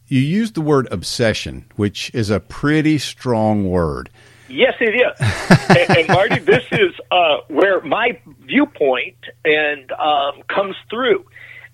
you 0.07 0.21
used 0.21 0.55
the 0.55 0.61
word 0.61 0.89
obsession, 0.91 1.67
which 1.77 2.13
is 2.13 2.31
a 2.31 2.41
pretty 2.41 2.99
strong 2.99 3.71
word. 3.71 4.11
Yes, 4.49 4.75
it 4.81 4.97
is. 4.97 5.69
and, 5.89 5.99
and, 5.99 6.09
Marty, 6.09 6.41
this 6.41 6.65
is 6.73 6.93
uh, 7.13 7.39
where 7.47 7.81
my 7.83 8.21
viewpoint 8.41 9.17
and 9.45 9.93
um, 9.93 10.43
comes 10.49 10.75
through. 10.91 11.25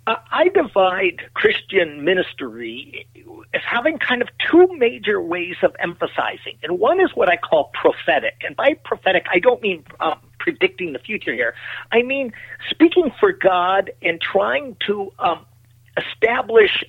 I 0.07 0.49
divide 0.55 1.31
Christian 1.35 2.05
ministry 2.05 3.09
as 3.53 3.63
having 3.65 3.99
kind 3.99 4.23
of 4.23 4.29
two 4.51 4.69
major 4.77 5.21
ways 5.21 5.57
of 5.63 5.75
emphasizing. 5.81 6.59
And 6.63 6.79
one 6.79 7.01
is 7.01 7.11
what 7.15 7.29
I 7.29 7.37
call 7.37 7.73
prophetic. 7.75 8.35
And 8.47 8.55
by 8.55 8.75
prophetic, 8.85 9.27
I 9.33 9.41
don't 9.41 9.61
mean 9.61 9.85
um, 9.99 10.21
predicting 10.39 10.93
the 10.93 11.01
future 11.01 11.35
here. 11.35 11.55
I 11.91 12.03
mean 12.03 12.33
speaking 12.71 13.13
for 13.19 13.33
God 13.33 13.91
and 14.01 14.21
trying 14.21 14.77
to 14.87 15.13
um, 15.19 15.45
establish 15.97 16.85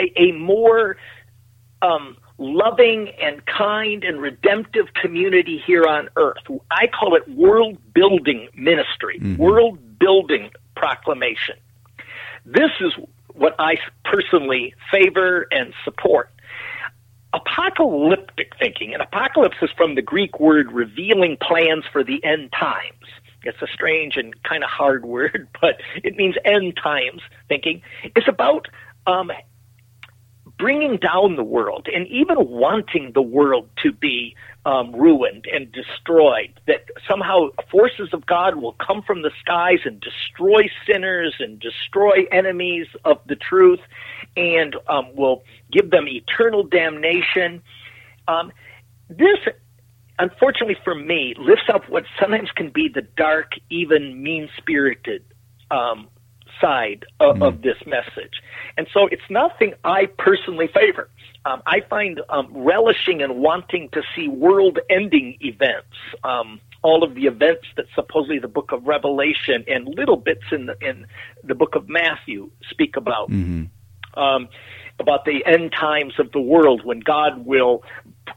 a, 0.00 0.10
a 0.18 0.32
more 0.32 0.96
um, 1.82 2.16
loving 2.38 3.10
and 3.20 3.44
kind 3.44 4.02
and 4.02 4.20
redemptive 4.20 4.94
community 4.94 5.62
here 5.66 5.84
on 5.86 6.08
earth. 6.16 6.42
I 6.70 6.86
call 6.86 7.16
it 7.16 7.28
world 7.28 7.76
building 7.92 8.48
ministry, 8.54 9.18
mm-hmm. 9.18 9.36
world 9.36 9.98
building 9.98 10.50
proclamation. 10.74 11.56
This 12.44 12.70
is 12.80 12.92
what 13.32 13.54
I 13.58 13.76
personally 14.04 14.74
favor 14.92 15.46
and 15.50 15.72
support. 15.84 16.30
Apocalyptic 17.32 18.52
thinking, 18.58 18.94
and 18.94 19.02
apocalypse 19.02 19.56
is 19.60 19.70
from 19.76 19.96
the 19.96 20.02
Greek 20.02 20.38
word 20.38 20.70
revealing 20.70 21.36
plans 21.40 21.84
for 21.90 22.04
the 22.04 22.22
end 22.24 22.52
times. 22.52 23.06
It's 23.42 23.60
a 23.60 23.66
strange 23.66 24.16
and 24.16 24.40
kind 24.44 24.62
of 24.62 24.70
hard 24.70 25.04
word, 25.06 25.48
but 25.60 25.80
it 26.02 26.16
means 26.16 26.36
end 26.44 26.78
times 26.82 27.22
thinking. 27.48 27.82
It's 28.16 28.28
about 28.28 28.68
um, 29.06 29.30
bringing 30.58 30.96
down 30.96 31.36
the 31.36 31.44
world 31.44 31.88
and 31.92 32.06
even 32.08 32.36
wanting 32.48 33.12
the 33.12 33.22
world 33.22 33.68
to 33.82 33.92
be 33.92 34.36
um, 34.66 34.94
ruined 34.94 35.46
and 35.52 35.70
destroyed. 35.72 36.58
That 36.66 36.84
somehow 37.08 37.48
forces 37.70 38.10
of 38.12 38.24
God 38.26 38.56
will 38.56 38.74
come 38.74 39.02
from 39.02 39.22
the 39.22 39.30
skies 39.40 39.80
and 39.84 40.00
destroy 40.00 40.70
sinners 40.86 41.34
and 41.38 41.58
destroy 41.58 42.24
enemies 42.30 42.86
of 43.04 43.18
the 43.26 43.36
truth 43.36 43.80
and 44.36 44.76
um, 44.88 45.14
will 45.14 45.42
give 45.70 45.90
them 45.90 46.08
eternal 46.08 46.62
damnation. 46.62 47.62
Um, 48.28 48.52
this, 49.08 49.38
unfortunately 50.18 50.76
for 50.84 50.94
me, 50.94 51.34
lifts 51.38 51.68
up 51.72 51.88
what 51.88 52.04
sometimes 52.18 52.50
can 52.52 52.70
be 52.70 52.88
the 52.88 53.02
dark, 53.02 53.52
even 53.70 54.22
mean 54.22 54.48
spirited 54.56 55.24
um, 55.70 56.08
side 56.60 57.04
of, 57.20 57.36
mm. 57.36 57.46
of, 57.46 57.62
this 57.62 57.76
message. 57.86 58.42
And 58.76 58.86
so 58.92 59.06
it's 59.06 59.28
nothing 59.30 59.74
I 59.84 60.06
personally 60.18 60.68
favor. 60.68 61.08
Um, 61.44 61.62
I 61.66 61.80
find 61.88 62.20
um, 62.28 62.48
relishing 62.52 63.22
and 63.22 63.36
wanting 63.36 63.88
to 63.90 64.02
see 64.14 64.28
world 64.28 64.78
ending 64.88 65.36
events. 65.40 65.96
Um, 66.22 66.60
all 66.82 67.02
of 67.02 67.14
the 67.14 67.24
events 67.24 67.66
that 67.76 67.86
supposedly 67.94 68.38
the 68.38 68.48
book 68.48 68.70
of 68.70 68.86
Revelation 68.86 69.64
and 69.66 69.88
little 69.88 70.16
bits 70.16 70.44
in 70.52 70.66
the, 70.66 70.76
in 70.80 71.06
the 71.42 71.54
book 71.54 71.74
of 71.74 71.88
Matthew 71.88 72.50
speak 72.70 72.96
about. 72.96 73.30
Mm-hmm. 73.30 73.64
Um, 74.18 74.48
about 75.00 75.24
the 75.24 75.44
end 75.44 75.72
times 75.72 76.14
of 76.20 76.30
the 76.30 76.40
world 76.40 76.84
when 76.84 77.00
God 77.00 77.44
will 77.44 77.82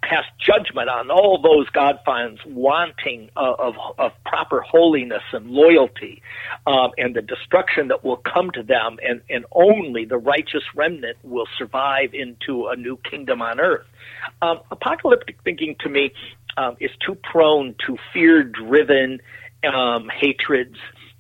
cast 0.04 0.28
judgment 0.40 0.90
on 0.90 1.10
all 1.10 1.42
those 1.42 1.70
God 1.70 2.00
finds 2.06 2.40
wanting 2.46 3.30
uh, 3.36 3.54
of, 3.58 3.76
of 3.98 4.12
proper 4.26 4.62
holiness 4.62 5.24
and 5.34 5.50
loyalty, 5.50 6.22
um, 6.66 6.92
and 6.98 7.16
the 7.16 7.22
destruction 7.22 7.88
that 7.90 8.04
will 8.04 8.18
come 8.18 8.52
to 8.52 8.64
them, 8.64 8.98
and, 9.04 9.22
and 9.30 9.46
only 9.52 10.06
the 10.06 10.18
righteous 10.18 10.64
remnant 10.76 11.18
will 11.24 11.48
survive 11.58 12.14
into 12.14 12.68
a 12.68 12.76
new 12.76 12.98
kingdom 12.98 13.42
on 13.42 13.60
earth. 13.60 13.86
Um, 14.42 14.60
apocalyptic 14.72 15.38
thinking 15.44 15.76
to 15.82 15.90
me 15.90 16.12
um, 16.58 16.76
is 16.80 16.92
too 17.06 17.16
prone 17.16 17.76
to 17.86 17.98
fear 18.14 18.44
driven 18.44 19.20
um, 19.64 20.10
hatreds 20.10 20.78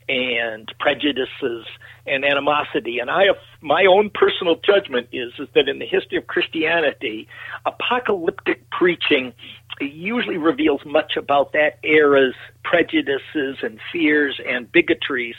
and 0.09 0.71
prejudices 0.79 1.65
and 2.05 2.23
animosity. 2.23 2.99
And 2.99 3.09
I 3.09 3.25
have 3.25 3.35
my 3.61 3.85
own 3.85 4.09
personal 4.09 4.55
judgment 4.55 5.09
is 5.11 5.33
is 5.39 5.49
that 5.55 5.67
in 5.67 5.79
the 5.79 5.85
history 5.85 6.17
of 6.17 6.27
Christianity, 6.27 7.27
apocalyptic 7.65 8.69
preaching 8.69 9.33
usually 9.79 10.37
reveals 10.37 10.81
much 10.85 11.17
about 11.17 11.53
that 11.53 11.77
era's 11.83 12.35
prejudices 12.63 13.57
and 13.61 13.79
fears 13.91 14.39
and 14.45 14.71
bigotries 14.71 15.35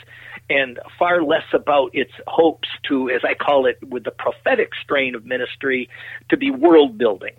and 0.49 0.79
far 0.97 1.21
less 1.23 1.43
about 1.53 1.91
its 1.93 2.11
hopes 2.27 2.69
to, 2.87 3.09
as 3.09 3.21
I 3.23 3.33
call 3.33 3.65
it, 3.65 3.77
with 3.87 4.03
the 4.03 4.11
prophetic 4.11 4.71
strain 4.81 5.13
of 5.13 5.25
ministry, 5.25 5.89
to 6.29 6.37
be 6.37 6.49
world 6.49 6.97
building. 6.97 7.33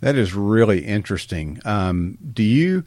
That 0.00 0.16
is 0.16 0.34
really 0.34 0.84
interesting. 0.84 1.60
Um, 1.64 2.18
do 2.32 2.42
you 2.42 2.84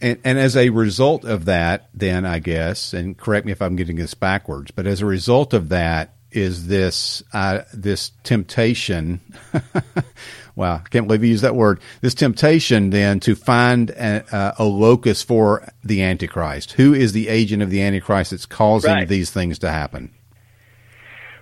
and, 0.00 0.18
and 0.24 0.38
as 0.38 0.56
a 0.56 0.70
result 0.70 1.24
of 1.24 1.46
that, 1.46 1.88
then 1.94 2.24
I 2.24 2.38
guess, 2.38 2.92
and 2.92 3.16
correct 3.16 3.46
me 3.46 3.52
if 3.52 3.62
I'm 3.62 3.76
getting 3.76 3.96
this 3.96 4.14
backwards, 4.14 4.70
but 4.70 4.86
as 4.86 5.00
a 5.00 5.06
result 5.06 5.54
of 5.54 5.70
that, 5.70 6.14
is 6.30 6.66
this 6.66 7.22
uh, 7.32 7.62
this 7.72 8.12
temptation? 8.22 9.20
wow, 10.54 10.82
I 10.84 10.88
can't 10.88 11.06
believe 11.06 11.24
you 11.24 11.30
used 11.30 11.42
that 11.42 11.56
word. 11.56 11.80
This 12.00 12.14
temptation 12.14 12.90
then 12.90 13.20
to 13.20 13.34
find 13.34 13.90
a, 13.90 14.54
a, 14.58 14.64
locus 14.64 15.22
for 15.22 15.66
the 15.82 16.02
Antichrist. 16.02 16.72
Who 16.72 16.92
is 16.92 17.12
the 17.12 17.28
agent 17.28 17.62
of 17.62 17.70
the 17.70 17.82
Antichrist 17.82 18.32
that's 18.32 18.46
causing 18.46 18.92
right. 18.92 19.08
these 19.08 19.30
things 19.30 19.58
to 19.60 19.70
happen? 19.70 20.12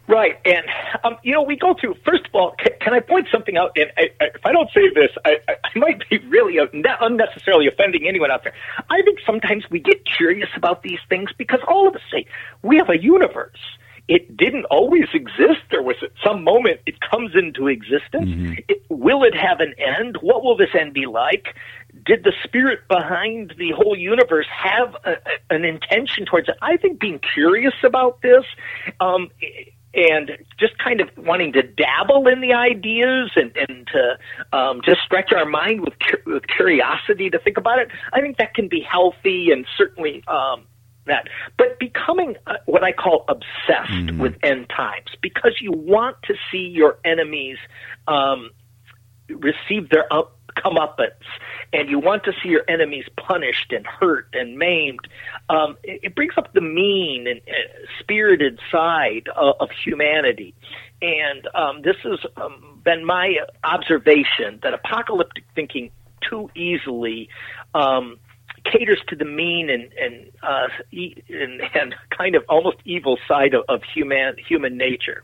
Right, 0.09 0.39
and 0.45 0.65
um, 1.03 1.17
you 1.25 1.33
know, 1.33 1.43
we 1.43 1.57
go 1.57 1.75
through. 1.81 1.97
First 2.05 2.27
of 2.27 2.35
all, 2.35 2.55
can, 2.59 2.73
can 2.81 2.95
I 2.95 3.01
point 3.01 3.27
something 3.33 3.57
out? 3.57 3.73
And 3.75 3.91
I, 3.97 4.03
I, 4.21 4.25
if 4.35 4.47
I 4.47 4.53
don't 4.53 4.71
say 4.73 4.89
this, 4.95 5.11
I, 5.25 5.39
I 5.49 5.79
might 5.79 6.09
be 6.09 6.19
really 6.29 6.59
unnecessarily 6.85 7.67
offending 7.67 8.07
anyone 8.07 8.31
out 8.31 8.45
there. 8.45 8.55
I 8.89 9.03
think 9.03 9.19
sometimes 9.27 9.65
we 9.69 9.81
get 9.81 10.05
curious 10.07 10.49
about 10.57 10.85
these 10.85 11.01
things 11.09 11.31
because 11.37 11.61
all 11.67 11.89
of 11.89 11.97
us 11.97 12.03
say 12.13 12.27
we 12.63 12.77
have 12.77 12.89
a 12.89 13.03
universe. 13.03 13.59
It 14.09 14.37
didn't 14.37 14.67
always 14.67 15.09
exist. 15.13 15.63
There 15.73 15.83
was 15.83 15.97
at 16.01 16.13
some 16.25 16.45
moment 16.45 16.81
it 16.87 17.01
comes 17.01 17.33
into 17.35 17.67
existence. 17.67 18.29
Mm-hmm. 18.29 18.53
It, 18.69 18.83
will 18.89 19.25
it 19.25 19.35
have 19.35 19.59
an 19.59 19.75
end? 19.77 20.19
What 20.21 20.45
will 20.45 20.57
this 20.57 20.71
end 20.79 20.95
be 20.95 21.07
like? 21.07 21.57
Did 22.05 22.23
the 22.23 22.33
spirit 22.45 22.87
behind 22.89 23.55
the 23.59 23.73
whole 23.73 23.97
universe 23.97 24.47
have 24.53 24.95
a, 25.05 25.17
an 25.51 25.65
intention 25.65 26.27
towards 26.27 26.49
it? 26.49 26.55
I 26.63 26.77
think 26.77 27.01
being 27.01 27.19
curious 27.35 27.75
about 27.83 28.23
this. 28.23 28.45
Um, 29.01 29.31
and 29.97 30.31
just 30.61 30.77
kind 30.79 31.01
of 31.01 31.09
wanting 31.17 31.55
to 31.55 31.63
dabble 31.63 32.29
in 32.29 32.43
the 32.43 32.53
ideas 32.53 33.31
and, 33.35 33.57
and 33.57 33.89
to 33.89 34.57
um, 34.57 34.81
just 34.85 35.01
stretch 35.01 35.33
our 35.33 35.47
mind 35.47 35.81
with, 35.81 35.95
with 36.27 36.47
curiosity 36.47 37.31
to 37.31 37.39
think 37.39 37.57
about 37.57 37.79
it, 37.79 37.89
I 38.13 38.21
think 38.21 38.37
that 38.37 38.55
can 38.55 38.69
be 38.69 38.81
healthy 38.81 39.51
and 39.51 39.67
certainly 39.79 40.23
um, 40.29 40.65
that. 41.07 41.29
But 41.57 41.79
becoming 41.79 42.37
uh, 42.47 42.57
what 42.67 42.85
I 42.85 42.93
call 42.93 43.25
obsessed 43.29 43.91
mm-hmm. 43.91 44.19
with 44.19 44.37
end 44.43 44.69
times 44.69 45.09
because 45.23 45.57
you 45.61 45.73
want 45.73 46.17
to 46.25 46.35
see 46.53 46.69
your 46.69 46.99
enemies 47.05 47.57
um, 48.07 48.51
receive 49.29 49.89
their 49.89 50.13
up 50.13 50.37
comeuppance, 50.57 51.11
and 51.73 51.89
you 51.89 51.99
want 51.99 52.25
to 52.25 52.33
see 52.43 52.49
your 52.49 52.63
enemies 52.69 53.05
punished 53.17 53.73
and 53.73 53.87
hurt 53.87 54.29
and 54.33 54.59
maimed, 54.59 55.07
um, 55.49 55.77
it, 55.83 56.01
it, 56.03 56.15
brings 56.15 56.35
up 56.37 56.53
the 56.53 56.61
mean 56.61 57.27
and 57.27 57.41
uh, 57.49 57.53
spirited 58.01 58.59
side 58.71 59.29
of, 59.37 59.57
of 59.61 59.71
humanity. 59.85 60.55
And 61.03 61.47
um, 61.55 61.83
this 61.83 61.97
has 62.03 62.21
um, 62.37 62.81
been 62.85 63.05
my 63.05 63.37
observation 63.65 64.61
that 64.63 64.75
apocalyptic 64.75 65.45
thinking 65.55 65.91
too 66.29 66.51
easily 66.55 67.29
um, 67.75 68.19
caters 68.65 69.01
to 69.09 69.17
the 69.17 69.25
mean 69.25 69.71
and 69.71 69.93
and, 69.93 70.31
uh, 70.43 70.69
and 70.93 71.61
and 71.75 71.95
kind 72.17 72.35
of 72.35 72.45
almost 72.49 72.79
evil 72.85 73.19
side 73.29 73.55
of, 73.55 73.65
of 73.69 73.83
human 73.83 74.37
human 74.39 74.77
nature. 74.77 75.23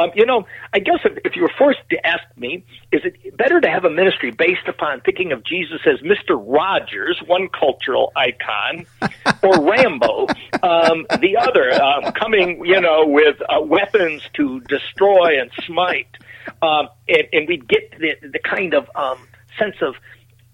Um, 0.00 0.10
you 0.14 0.24
know, 0.24 0.46
I 0.72 0.78
guess 0.78 1.00
if, 1.04 1.18
if 1.24 1.36
you 1.36 1.42
were 1.42 1.52
forced 1.58 1.80
to 1.90 2.06
ask 2.06 2.22
me, 2.36 2.64
is 2.90 3.02
it 3.04 3.36
better 3.36 3.60
to 3.60 3.68
have 3.68 3.84
a 3.84 3.90
ministry 3.90 4.30
based 4.30 4.66
upon 4.66 5.02
thinking 5.02 5.32
of 5.32 5.44
Jesus 5.44 5.80
as 5.84 6.02
Mister 6.02 6.36
Rogers, 6.36 7.20
one 7.26 7.48
cultural 7.48 8.10
icon, 8.16 8.86
or 9.42 9.70
Rambo, 9.70 10.26
um, 10.62 11.06
the 11.20 11.36
other, 11.38 11.72
um, 11.82 12.12
coming, 12.12 12.64
you 12.64 12.80
know, 12.80 13.06
with 13.06 13.36
uh, 13.42 13.60
weapons 13.60 14.22
to 14.34 14.60
destroy 14.60 15.38
and 15.38 15.50
smite, 15.66 16.16
um, 16.62 16.88
and, 17.06 17.24
and 17.32 17.48
we'd 17.48 17.68
get 17.68 17.90
the 17.98 18.14
the 18.22 18.38
kind 18.38 18.72
of 18.72 18.88
um, 18.94 19.18
sense 19.58 19.76
of 19.82 19.96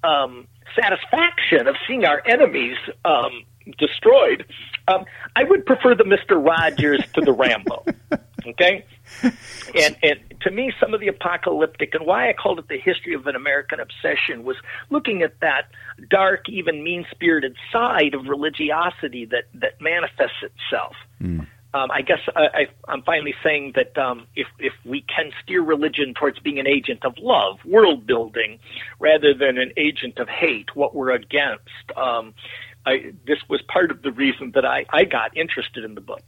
um, 0.03 0.49
satisfaction 0.75 1.69
of 1.69 1.77
seeing 1.87 2.05
our 2.05 2.21
enemies 2.27 2.77
um, 3.05 3.45
destroyed. 3.79 4.45
Um, 4.89 5.05
I 5.37 5.45
would 5.45 5.67
prefer 5.67 5.95
the 5.95 6.05
Mister 6.05 6.37
Rogers 6.37 7.03
to 7.15 7.21
the 7.21 7.33
Rambo. 7.33 7.85
Okay, 8.47 8.85
and 9.23 9.97
and 10.03 10.21
to 10.43 10.51
me, 10.51 10.73
some 10.79 10.95
of 10.95 11.01
the 11.01 11.09
apocalyptic 11.09 11.95
and 11.95 12.07
why 12.07 12.29
I 12.29 12.33
called 12.33 12.59
it 12.59 12.69
the 12.69 12.79
history 12.79 13.15
of 13.15 13.27
an 13.27 13.35
American 13.35 13.81
obsession 13.81 14.45
was 14.45 14.57
looking 14.91 15.23
at 15.23 15.41
that 15.41 15.69
dark, 16.09 16.49
even 16.49 16.85
mean 16.85 17.07
spirited 17.11 17.57
side 17.73 18.15
of 18.15 18.27
religiosity 18.27 19.25
that 19.27 19.45
that 19.55 19.81
manifests 19.81 20.43
itself. 20.43 20.95
Mm. 21.21 21.47
Um, 21.75 21.91
I 21.91 22.01
guess 22.01 22.21
I, 22.35 22.41
I, 22.41 22.67
I'm 22.89 23.03
finally 23.03 23.35
saying 23.43 23.73
that 23.75 23.99
um, 23.99 24.27
if 24.35 24.47
if 24.59 24.73
we 24.85 25.03
can 25.03 25.31
steer 25.43 25.63
religion 25.63 26.15
towards 26.15 26.39
being 26.39 26.59
an 26.59 26.67
agent 26.67 27.05
of 27.05 27.19
love, 27.19 27.59
world 27.65 28.07
building, 28.07 28.61
rather 28.99 29.35
than 29.35 29.59
an 29.59 29.73
agent 29.77 30.19
of 30.19 30.29
hate, 30.29 30.75
what 30.75 30.95
we're 30.95 31.11
against. 31.11 31.69
Um, 31.97 32.35
I, 32.87 33.13
this 33.27 33.39
was 33.49 33.61
part 33.63 33.91
of 33.91 34.03
the 34.03 34.13
reason 34.13 34.53
that 34.53 34.65
I, 34.65 34.87
I 34.91 35.05
got 35.05 35.37
interested 35.37 35.85
in 35.85 35.97
the 35.97 36.01
book. 36.01 36.23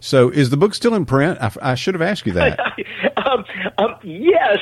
So, 0.00 0.28
is 0.28 0.50
the 0.50 0.56
book 0.56 0.74
still 0.74 0.94
in 0.94 1.06
print? 1.06 1.38
I, 1.40 1.52
I 1.60 1.74
should 1.74 1.94
have 1.94 2.02
asked 2.02 2.26
you 2.26 2.32
that. 2.34 2.58
um, 3.16 3.44
um, 3.78 3.96
yes, 4.02 4.58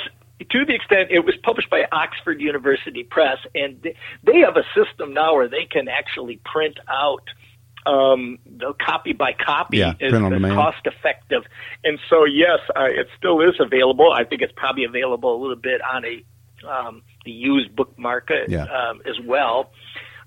to 0.51 0.65
the 0.65 0.75
extent 0.75 1.11
it 1.11 1.25
was 1.25 1.35
published 1.43 1.71
by 1.71 1.85
Oxford 1.93 2.41
University 2.41 3.05
Press, 3.05 3.39
and 3.55 3.83
they 4.25 4.39
have 4.41 4.57
a 4.57 4.65
system 4.75 5.15
now 5.15 5.35
where 5.35 5.49
they 5.49 5.67
can 5.71 5.89
actually 5.89 6.41
print 6.45 6.79
out 6.89 7.25
um, 7.87 8.39
the 8.45 8.75
copy 8.85 9.13
by 9.13 9.33
copy 9.33 9.79
yeah, 9.79 9.95
is, 10.01 10.13
cost 10.13 10.87
effective. 10.87 11.45
And 11.85 11.99
so, 12.11 12.25
yes, 12.25 12.59
uh, 12.75 12.85
it 12.85 13.09
still 13.17 13.41
is 13.41 13.55
available. 13.61 14.13
I 14.13 14.25
think 14.25 14.43
it's 14.43 14.53
probably 14.57 14.85
available 14.85 15.35
a 15.35 15.41
little 15.41 15.57
bit 15.57 15.81
on 15.83 16.05
a 16.05 16.25
um, 16.67 17.03
the 17.25 17.31
used 17.31 17.75
book 17.77 17.97
market 17.99 18.49
yeah. 18.49 18.65
um, 18.65 19.03
as 19.07 19.15
well. 19.25 19.71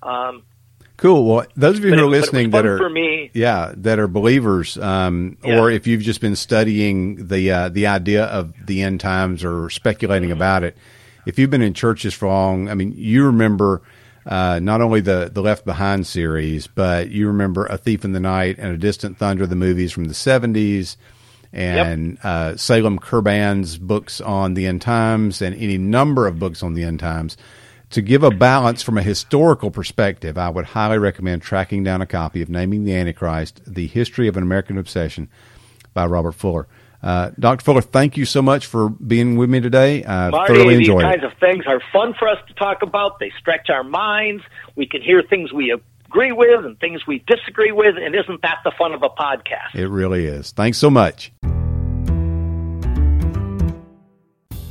Um, 0.01 0.43
Cool. 0.99 1.23
Well, 1.23 1.45
those 1.55 1.77
of 1.77 1.85
you 1.85 1.95
who 1.95 2.03
are 2.03 2.09
listening 2.09 2.49
that 2.49 2.65
are 2.65 2.77
for 2.77 2.89
me. 2.89 3.31
yeah, 3.33 3.73
that 3.77 3.99
are 3.99 4.07
believers, 4.09 4.77
um, 4.77 5.38
yeah. 5.45 5.57
or 5.57 5.71
if 5.71 5.88
you've 5.88 6.01
just 6.01 6.19
been 6.19 6.35
studying 6.35 7.27
the 7.27 7.49
uh, 7.51 7.69
the 7.69 7.88
idea 7.88 8.25
of 8.25 8.53
the 8.65 8.81
end 8.81 8.99
times 8.99 9.45
or 9.45 9.69
speculating 9.69 10.29
about 10.29 10.63
it, 10.63 10.75
if 11.25 11.39
you've 11.39 11.49
been 11.49 11.62
in 11.62 11.73
churches 11.73 12.13
for 12.13 12.27
long, 12.27 12.67
I 12.67 12.73
mean, 12.73 12.93
you 12.97 13.25
remember 13.25 13.81
uh, 14.25 14.59
not 14.59 14.81
only 14.81 14.99
the 14.99 15.31
the 15.33 15.41
Left 15.41 15.63
Behind 15.63 16.05
series, 16.05 16.67
but 16.67 17.09
you 17.09 17.27
remember 17.27 17.65
A 17.67 17.77
Thief 17.77 18.03
in 18.03 18.12
the 18.12 18.19
Night 18.19 18.57
and 18.59 18.73
A 18.73 18.77
Distant 18.77 19.17
Thunder, 19.17 19.47
the 19.47 19.55
movies 19.55 19.93
from 19.93 20.05
the 20.05 20.13
seventies, 20.13 20.97
and 21.53 22.15
yep. 22.15 22.25
uh, 22.25 22.57
Salem 22.57 22.99
Kirban's 22.99 23.77
books 23.77 24.19
on 24.19 24.53
the 24.53 24.67
end 24.67 24.81
times, 24.81 25.41
and 25.41 25.55
any 25.55 25.77
number 25.77 26.27
of 26.27 26.39
books 26.39 26.62
on 26.62 26.73
the 26.73 26.83
end 26.83 26.99
times 26.99 27.38
to 27.91 28.02
give 28.02 28.23
a 28.23 28.30
balance 28.30 28.82
from 28.82 28.97
a 28.97 29.02
historical 29.02 29.71
perspective, 29.71 30.38
I 30.38 30.49
would 30.49 30.65
highly 30.65 30.97
recommend 30.97 31.41
tracking 31.41 31.84
down 31.84 32.02
a 32.02 32.06
copy 32.06 32.41
of 32.41 32.49
Naming 32.49 32.84
the 32.84 32.93
Antichrist, 32.93 33.62
The 33.65 33.88
History 33.88 34.28
of 34.28 34.38
an 34.38 34.43
American 34.43 34.78
Obsession 34.78 35.30
by 35.93 36.06
Robert 36.06 36.34
Fuller. 36.34 36.67
Uh, 37.02 37.32
Dr. 37.39 37.63
Fuller, 37.63 37.82
thank 37.82 38.17
you 38.17 38.25
so 38.25 38.41
much 38.41 38.65
for 38.65 38.89
being 38.89 39.38
with 39.38 39.49
me 39.49 39.62
today. 39.62 40.04
I 40.04 40.30
Marty, 40.30 40.54
thoroughly 40.54 40.75
enjoyed 40.75 40.99
these 40.99 41.12
kinds 41.12 41.23
of 41.23 41.32
things 41.39 41.65
are 41.65 41.82
fun 41.93 42.13
for 42.19 42.28
us 42.28 42.38
to 42.47 42.54
talk 42.56 42.82
about. 42.82 43.19
They 43.19 43.32
stretch 43.39 43.69
our 43.69 43.84
minds. 43.84 44.43
We 44.75 44.86
can 44.86 45.02
hear 45.02 45.23
things 45.23 45.54
we 45.54 45.71
agree 46.06 46.34
with 46.34 46.65
and 46.65 46.78
things 46.80 47.08
we 47.08 47.23
disagree 47.25 47.71
with, 47.71 47.95
and 47.97 48.13
isn't 48.15 48.41
that 48.41 48.60
the 48.63 48.71
fun 48.78 48.93
of 48.93 49.02
a 49.02 49.10
podcast? 49.10 49.75
It 49.75 49.88
really 49.88 50.25
is. 50.25 50.52
Thanks 50.52 50.78
so 50.78 50.89
much. 50.89 51.32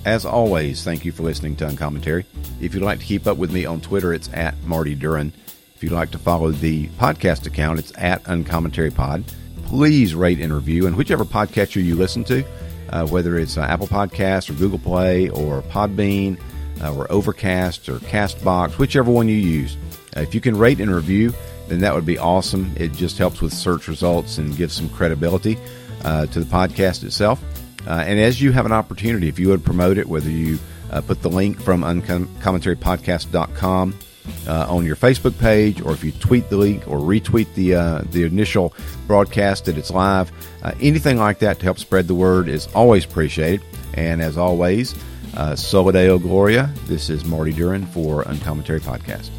As 0.09 0.25
always, 0.25 0.85
thank 0.85 1.05
you 1.05 1.13
for 1.13 1.23
listening 1.23 1.55
to 1.57 1.69
Uncommentary. 1.69 2.25
If 2.63 2.73
you'd 2.73 2.83
like 2.83 3.01
to 3.01 3.05
keep 3.05 3.27
up 3.27 3.37
with 3.37 3.53
me 3.53 3.67
on 3.67 3.83
Twitter, 3.83 4.15
it's 4.15 4.31
at 4.33 4.55
Marty 4.63 4.97
Duren. 4.97 5.33
If 5.75 5.83
you'd 5.83 5.93
like 5.93 6.13
to 6.13 6.19
follow 6.19 6.51
the 6.51 6.87
podcast 6.99 7.45
account, 7.47 7.79
it's 7.79 7.93
at 7.95 8.27
Uncommentary 8.27 8.91
Pod. 8.91 9.23
Please 9.65 10.15
rate 10.15 10.41
and 10.41 10.51
review, 10.51 10.87
and 10.87 10.97
whichever 10.97 11.27
podcatcher 11.27 11.85
you 11.85 11.95
listen 11.95 12.25
to, 12.25 12.43
uh, 12.89 13.07
whether 13.07 13.37
it's 13.37 13.59
uh, 13.59 13.61
Apple 13.61 13.87
Podcasts 13.87 14.49
or 14.49 14.55
Google 14.55 14.79
Play 14.79 15.29
or 15.29 15.61
Podbean 15.61 16.41
uh, 16.81 16.97
or 16.97 17.07
Overcast 17.13 17.91
or 17.91 17.99
Castbox, 17.99 18.79
whichever 18.79 19.11
one 19.11 19.29
you 19.29 19.35
use. 19.35 19.77
Uh, 20.17 20.21
if 20.21 20.35
you 20.35 20.41
can 20.41 20.57
rate 20.57 20.81
and 20.81 20.91
review, 20.91 21.35
then 21.67 21.81
that 21.81 21.95
would 21.95 22.07
be 22.07 22.17
awesome. 22.17 22.73
It 22.77 22.95
just 22.95 23.19
helps 23.19 23.43
with 23.43 23.53
search 23.53 23.89
results 23.89 24.39
and 24.39 24.57
gives 24.57 24.73
some 24.73 24.89
credibility 24.89 25.59
uh, 26.03 26.25
to 26.25 26.41
the 26.41 26.47
podcast 26.47 27.05
itself. 27.05 27.45
Uh, 27.89 28.05
and 28.07 28.21
as 28.21 28.41
you 28.41 28.53
have 28.53 28.67
an 28.67 28.73
opportunity, 28.73 29.29
if 29.29 29.39
you 29.39 29.49
would 29.49 29.65
promote 29.65 29.97
it, 29.97 30.07
whether 30.07 30.29
you 30.29 30.59
uh, 30.91 31.01
put 31.01 31.23
the 31.23 31.31
link 31.31 31.59
from 31.61 31.81
uncommentarypodcast.com 31.81 33.99
uh, 34.47 34.67
on 34.69 34.85
your 34.85 34.97
Facebook 34.97 35.39
page, 35.39 35.81
or 35.81 35.93
if 35.93 36.05
you 36.05 36.13
tweet 36.13 36.51
the 36.51 36.59
link 36.59 36.87
or 36.87 36.99
retweet 36.99 37.47
the 37.55 37.75
uh, 37.75 38.03
the 38.11 38.25
initial 38.25 38.75
broadcast 39.07 39.65
that 39.65 39.79
it's 39.79 39.91
live, 39.91 40.31
uh, 40.63 40.73
anything 40.81 41.17
like 41.17 41.39
that 41.39 41.59
to 41.61 41.65
help 41.65 41.79
spread 41.79 42.07
the 42.07 42.15
word 42.15 42.47
is 42.49 42.67
always 42.75 43.07
appreciated. 43.07 43.63
And 43.95 44.21
as 44.21 44.37
always, 44.37 44.95
uh, 45.35 45.57
Soli 45.57 45.95
Deo 45.95 46.19
Gloria. 46.19 46.71
This 46.85 47.09
is 47.09 47.25
Marty 47.25 47.55
Duren 47.55 47.89
for 47.89 48.21
Uncommentary 48.23 48.81
Podcast. 48.81 49.31